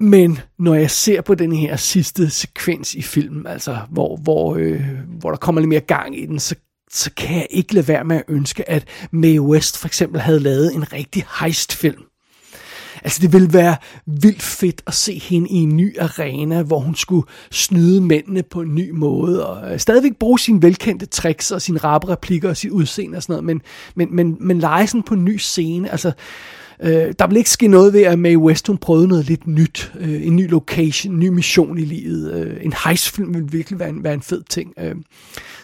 Men 0.00 0.38
når 0.58 0.74
jeg 0.74 0.90
ser 0.90 1.20
på 1.20 1.34
den 1.34 1.52
her 1.52 1.76
sidste 1.76 2.30
sekvens 2.30 2.94
i 2.94 3.02
filmen, 3.02 3.46
altså 3.46 3.78
hvor, 3.90 4.16
hvor, 4.16 4.56
øh, 4.56 4.82
hvor 5.20 5.30
der 5.30 5.36
kommer 5.36 5.60
lidt 5.60 5.68
mere 5.68 5.80
gang 5.80 6.18
i 6.18 6.26
den, 6.26 6.38
så, 6.38 6.54
så 6.92 7.10
kan 7.16 7.36
jeg 7.36 7.46
ikke 7.50 7.74
lade 7.74 7.88
være 7.88 8.04
med 8.04 8.16
at 8.16 8.24
ønske, 8.28 8.70
at 8.70 8.84
Mae 9.10 9.40
West 9.42 9.78
for 9.78 9.86
eksempel 9.86 10.20
havde 10.20 10.40
lavet 10.40 10.74
en 10.74 10.92
rigtig 10.92 11.24
heistfilm. 11.40 12.02
Altså 13.04 13.22
det 13.22 13.32
ville 13.32 13.52
være 13.52 13.76
vildt 14.06 14.42
fedt 14.42 14.82
at 14.86 14.94
se 14.94 15.18
hende 15.18 15.48
i 15.50 15.54
en 15.54 15.76
ny 15.76 15.98
arena, 15.98 16.62
hvor 16.62 16.78
hun 16.78 16.94
skulle 16.94 17.26
snyde 17.50 18.00
mændene 18.00 18.42
på 18.42 18.60
en 18.60 18.74
ny 18.74 18.90
måde, 18.90 19.46
og 19.46 19.72
øh, 19.72 19.78
stadigvæk 19.78 20.16
bruge 20.16 20.38
sine 20.38 20.62
velkendte 20.62 21.06
tricks 21.06 21.50
og 21.50 21.62
sine 21.62 21.78
rappe 21.78 22.08
replikker 22.08 22.48
og 22.48 22.56
sit 22.56 22.70
udseende 22.70 23.16
og 23.16 23.22
sådan 23.22 23.32
noget, 23.32 23.44
men, 23.44 23.62
men, 23.94 24.16
men, 24.16 24.36
men 24.40 24.58
lege 24.58 24.86
sådan 24.86 25.02
på 25.02 25.14
en 25.14 25.24
ny 25.24 25.36
scene. 25.36 25.90
Altså 25.90 26.12
Øh, 26.82 27.14
der 27.18 27.26
vil 27.26 27.36
ikke 27.36 27.50
ske 27.50 27.68
noget 27.68 27.92
ved, 27.92 28.02
at 28.02 28.18
Mae 28.18 28.38
West 28.38 28.66
hun 28.66 28.78
prøvede 28.78 29.08
noget 29.08 29.24
lidt 29.24 29.46
nyt. 29.46 29.92
Øh, 30.00 30.26
en 30.26 30.36
ny 30.36 30.50
location, 30.50 31.14
en 31.14 31.20
ny 31.20 31.28
mission 31.28 31.78
i 31.78 31.84
livet. 31.84 32.34
Øh, 32.34 32.64
en 32.64 32.72
hejsfilm 32.84 33.34
ville 33.34 33.50
virkelig 33.50 33.78
være 33.78 33.88
en, 33.88 34.04
være 34.04 34.14
en 34.14 34.22
fed 34.22 34.42
ting. 34.50 34.74
Øh, 34.78 34.94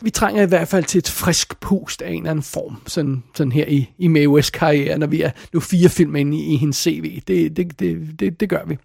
vi 0.01 0.11
trænger 0.11 0.43
i 0.43 0.47
hvert 0.47 0.69
fald 0.69 0.85
til 0.85 0.99
et 0.99 1.09
frisk 1.09 1.61
pust 1.61 2.03
af 2.03 2.11
en 2.11 2.17
eller 2.17 2.31
anden 2.31 2.43
form, 2.43 2.77
sådan, 2.87 3.23
sådan 3.35 3.53
her 3.53 3.65
i, 3.69 3.91
i 3.99 4.09
Mae 4.09 4.29
West 4.29 4.53
karriere, 4.53 4.99
når 4.99 5.07
vi 5.07 5.23
er 5.23 5.31
nu 5.53 5.61
fire 5.61 5.89
film 5.89 6.17
inde 6.17 6.39
i, 6.39 6.55
i 6.55 6.57
hendes 6.57 6.77
CV. 6.77 7.21
Det, 7.29 7.57
det, 7.57 7.81
det, 7.81 8.21
det, 8.21 8.41
det 8.41 8.49
gør 8.49 8.65
vi. 8.67 8.79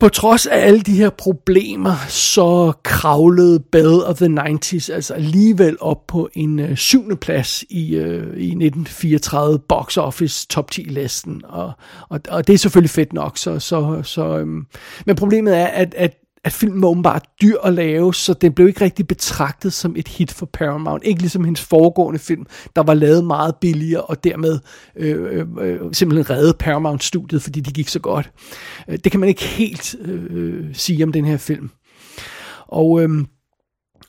På 0.00 0.08
trods 0.08 0.46
af 0.46 0.66
alle 0.66 0.80
de 0.80 0.96
her 0.96 1.10
problemer, 1.10 2.06
så 2.08 2.72
kravlede 2.82 3.60
Bell 3.60 4.02
of 4.04 4.16
the 4.16 4.26
90s 4.26 4.92
altså 4.92 5.14
alligevel 5.14 5.76
op 5.80 6.06
på 6.06 6.28
en 6.34 6.58
øh, 6.58 6.76
syvende 6.76 7.16
plads 7.16 7.64
i, 7.70 7.94
øh, 7.96 8.36
i 8.36 8.46
1934 8.46 9.58
box 9.58 9.96
office 9.96 10.46
top 10.48 10.70
10 10.70 10.82
listen, 10.82 11.42
og, 11.44 11.72
og, 12.08 12.20
og 12.28 12.46
det 12.46 12.54
er 12.54 12.58
selvfølgelig 12.58 12.90
fedt 12.90 13.12
nok. 13.12 13.38
Så, 13.38 13.58
så, 13.58 14.00
så, 14.02 14.38
øhm, 14.38 14.66
men 15.06 15.16
problemet 15.16 15.56
er, 15.56 15.66
at, 15.66 15.94
at 15.94 16.14
at 16.44 16.52
filmen 16.52 16.82
var 16.82 16.88
åbenbart 16.88 17.24
dyr 17.42 17.56
at 17.64 17.72
lave, 17.72 18.14
så 18.14 18.34
den 18.34 18.52
blev 18.52 18.68
ikke 18.68 18.84
rigtig 18.84 19.06
betragtet 19.08 19.72
som 19.72 19.94
et 19.96 20.08
hit 20.08 20.32
for 20.32 20.46
Paramount. 20.46 21.04
Ikke 21.04 21.20
ligesom 21.20 21.44
hendes 21.44 21.60
foregående 21.60 22.18
film, 22.18 22.46
der 22.76 22.82
var 22.82 22.94
lavet 22.94 23.24
meget 23.24 23.54
billigere, 23.60 24.02
og 24.02 24.24
dermed 24.24 24.58
øh, 24.96 25.38
øh, 25.40 25.46
øh 25.60 25.80
simpelthen 25.92 26.36
redde 26.36 26.54
Paramount-studiet, 26.58 27.42
fordi 27.42 27.60
de 27.60 27.72
gik 27.72 27.88
så 27.88 28.00
godt. 28.00 28.30
Øh, 28.88 28.98
det 29.04 29.12
kan 29.12 29.20
man 29.20 29.28
ikke 29.28 29.44
helt 29.44 29.96
øh, 30.00 30.22
øh, 30.30 30.66
sige 30.72 31.04
om 31.04 31.12
den 31.12 31.24
her 31.24 31.36
film. 31.36 31.70
Og... 32.66 33.02
Øh, 33.02 33.24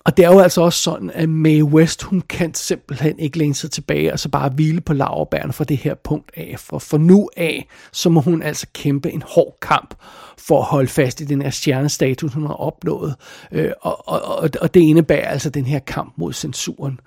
og 0.06 0.18
det 0.18 0.26
er 0.26 0.34
jo 0.34 0.40
altså 0.40 0.62
også 0.62 0.80
sådan, 0.80 1.12
at 1.14 1.30
Mae 1.30 1.64
West, 1.64 2.04
hun 2.04 2.22
kan 2.22 2.54
simpelthen 2.54 3.20
ikke 3.20 3.38
læne 3.38 3.56
sig 3.56 3.72
tilbage 3.72 4.14
og 4.14 4.20
så 4.20 4.30
bare 4.30 4.50
hvile 4.50 4.82
på 4.82 4.94
laverbærene 4.94 5.54
fra 5.54 5.64
det 5.64 5.78
her 5.78 5.96
punkt 5.96 6.32
af. 6.38 6.56
For, 6.58 6.80
for 6.80 6.98
nu 6.98 7.30
af, 7.38 7.68
så 7.92 8.10
må 8.10 8.22
hun 8.22 8.42
altså 8.42 8.68
kæmpe 8.74 9.12
en 9.12 9.24
hård 9.26 9.58
kamp 9.62 9.96
for 10.38 10.60
at 10.60 10.66
holde 10.66 10.88
fast 10.88 11.22
i 11.22 11.26
den 11.26 11.42
her 11.42 11.50
stjernestatus, 11.50 12.34
hun 12.34 12.46
har 12.46 12.54
opnået. 12.54 13.16
Øh, 13.52 13.72
og, 13.82 14.10
og, 14.10 14.50
og 14.62 14.74
det 14.74 14.80
indebærer 14.80 15.28
altså 15.28 15.50
den 15.50 15.66
her 15.66 15.80
kamp 15.80 16.14
mod 16.18 16.34
censuren. 16.34 17.00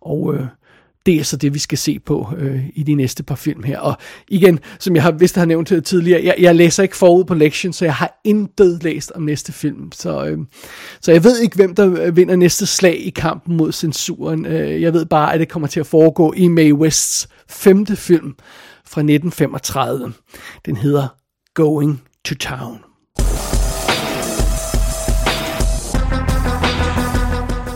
Og 0.00 0.34
øh, 0.34 0.46
det 1.06 1.14
er 1.14 1.24
så 1.24 1.36
det, 1.36 1.54
vi 1.54 1.58
skal 1.58 1.78
se 1.78 1.98
på 1.98 2.28
øh, 2.38 2.62
i 2.74 2.82
de 2.82 2.94
næste 2.94 3.22
par 3.22 3.34
film 3.34 3.62
her. 3.62 3.78
Og 3.78 3.96
igen, 4.28 4.58
som 4.78 4.94
jeg 4.94 5.02
har 5.02 5.10
vist 5.10 5.36
har 5.36 5.44
nævnt 5.44 5.68
tidligere, 5.84 6.24
jeg, 6.24 6.34
jeg 6.38 6.54
læser 6.54 6.82
ikke 6.82 6.96
forud 6.96 7.24
på 7.24 7.34
lektion, 7.34 7.72
så 7.72 7.84
jeg 7.84 7.94
har 7.94 8.20
intet 8.24 8.82
læst 8.82 9.12
om 9.12 9.22
næste 9.22 9.52
film. 9.52 9.92
Så, 9.92 10.26
øh, 10.26 10.38
så 11.00 11.12
jeg 11.12 11.24
ved 11.24 11.40
ikke, 11.40 11.56
hvem 11.56 11.74
der 11.74 12.02
øh, 12.02 12.16
vinder 12.16 12.36
næste 12.36 12.66
slag 12.66 13.06
i 13.06 13.10
kampen 13.10 13.56
mod 13.56 13.72
censuren. 13.72 14.46
Øh, 14.46 14.82
jeg 14.82 14.92
ved 14.92 15.06
bare, 15.06 15.34
at 15.34 15.40
det 15.40 15.48
kommer 15.48 15.68
til 15.68 15.80
at 15.80 15.86
foregå 15.86 16.32
i 16.36 16.48
Mae 16.48 16.74
Wests 16.74 17.28
femte 17.48 17.96
film 17.96 18.34
fra 18.86 19.00
1935. 19.00 20.12
Den 20.66 20.76
hedder 20.76 21.08
Going 21.54 22.02
to 22.24 22.34
Town. 22.34 22.85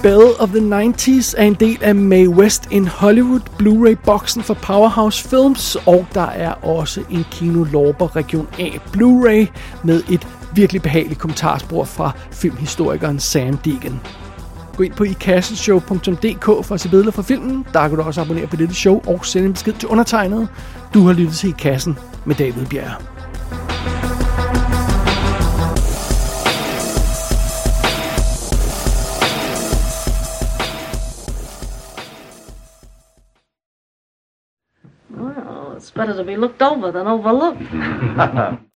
Belle 0.02 0.40
of 0.40 0.48
the 0.48 0.60
90s 0.60 1.34
er 1.36 1.44
en 1.44 1.54
del 1.54 1.78
af 1.82 1.94
May 1.94 2.26
West 2.26 2.68
in 2.70 2.86
Hollywood 2.86 3.40
Blu-ray-boksen 3.58 4.42
for 4.42 4.54
Powerhouse 4.54 5.28
Films, 5.28 5.76
og 5.86 6.06
der 6.14 6.26
er 6.26 6.52
også 6.52 7.02
en 7.10 7.24
Kino 7.30 7.64
Lorber 7.64 8.16
Region 8.16 8.48
A 8.58 8.68
Blu-ray 8.96 9.46
med 9.84 10.02
et 10.10 10.28
virkelig 10.54 10.82
behageligt 10.82 11.20
kommentarspor 11.20 11.84
fra 11.84 12.12
filmhistorikeren 12.30 13.20
Sam 13.20 13.56
Deegan. 13.56 14.00
Gå 14.76 14.82
ind 14.82 14.92
på 14.92 15.04
ikassenshow.dk 15.04 16.44
for 16.44 16.72
at 16.74 16.80
se 16.80 16.88
billeder 16.88 17.10
fra 17.10 17.22
filmen. 17.22 17.66
Der 17.72 17.88
kan 17.88 17.96
du 17.96 18.02
også 18.02 18.20
abonnere 18.20 18.46
på 18.46 18.56
dette 18.56 18.74
show 18.74 19.02
og 19.06 19.26
sende 19.26 19.46
en 19.46 19.52
besked 19.52 19.72
til 19.72 19.88
undertegnet. 19.88 20.48
Du 20.94 21.06
har 21.06 21.12
lyttet 21.12 21.36
til 21.36 21.48
I 21.48 21.54
Kassen 21.58 21.98
med 22.24 22.34
David 22.34 22.66
Bjerg. 22.66 23.19
It's 35.90 35.96
better 35.96 36.14
to 36.14 36.22
be 36.22 36.36
looked 36.36 36.62
over 36.62 36.92
than 36.92 37.08
overlooked. 37.08 38.60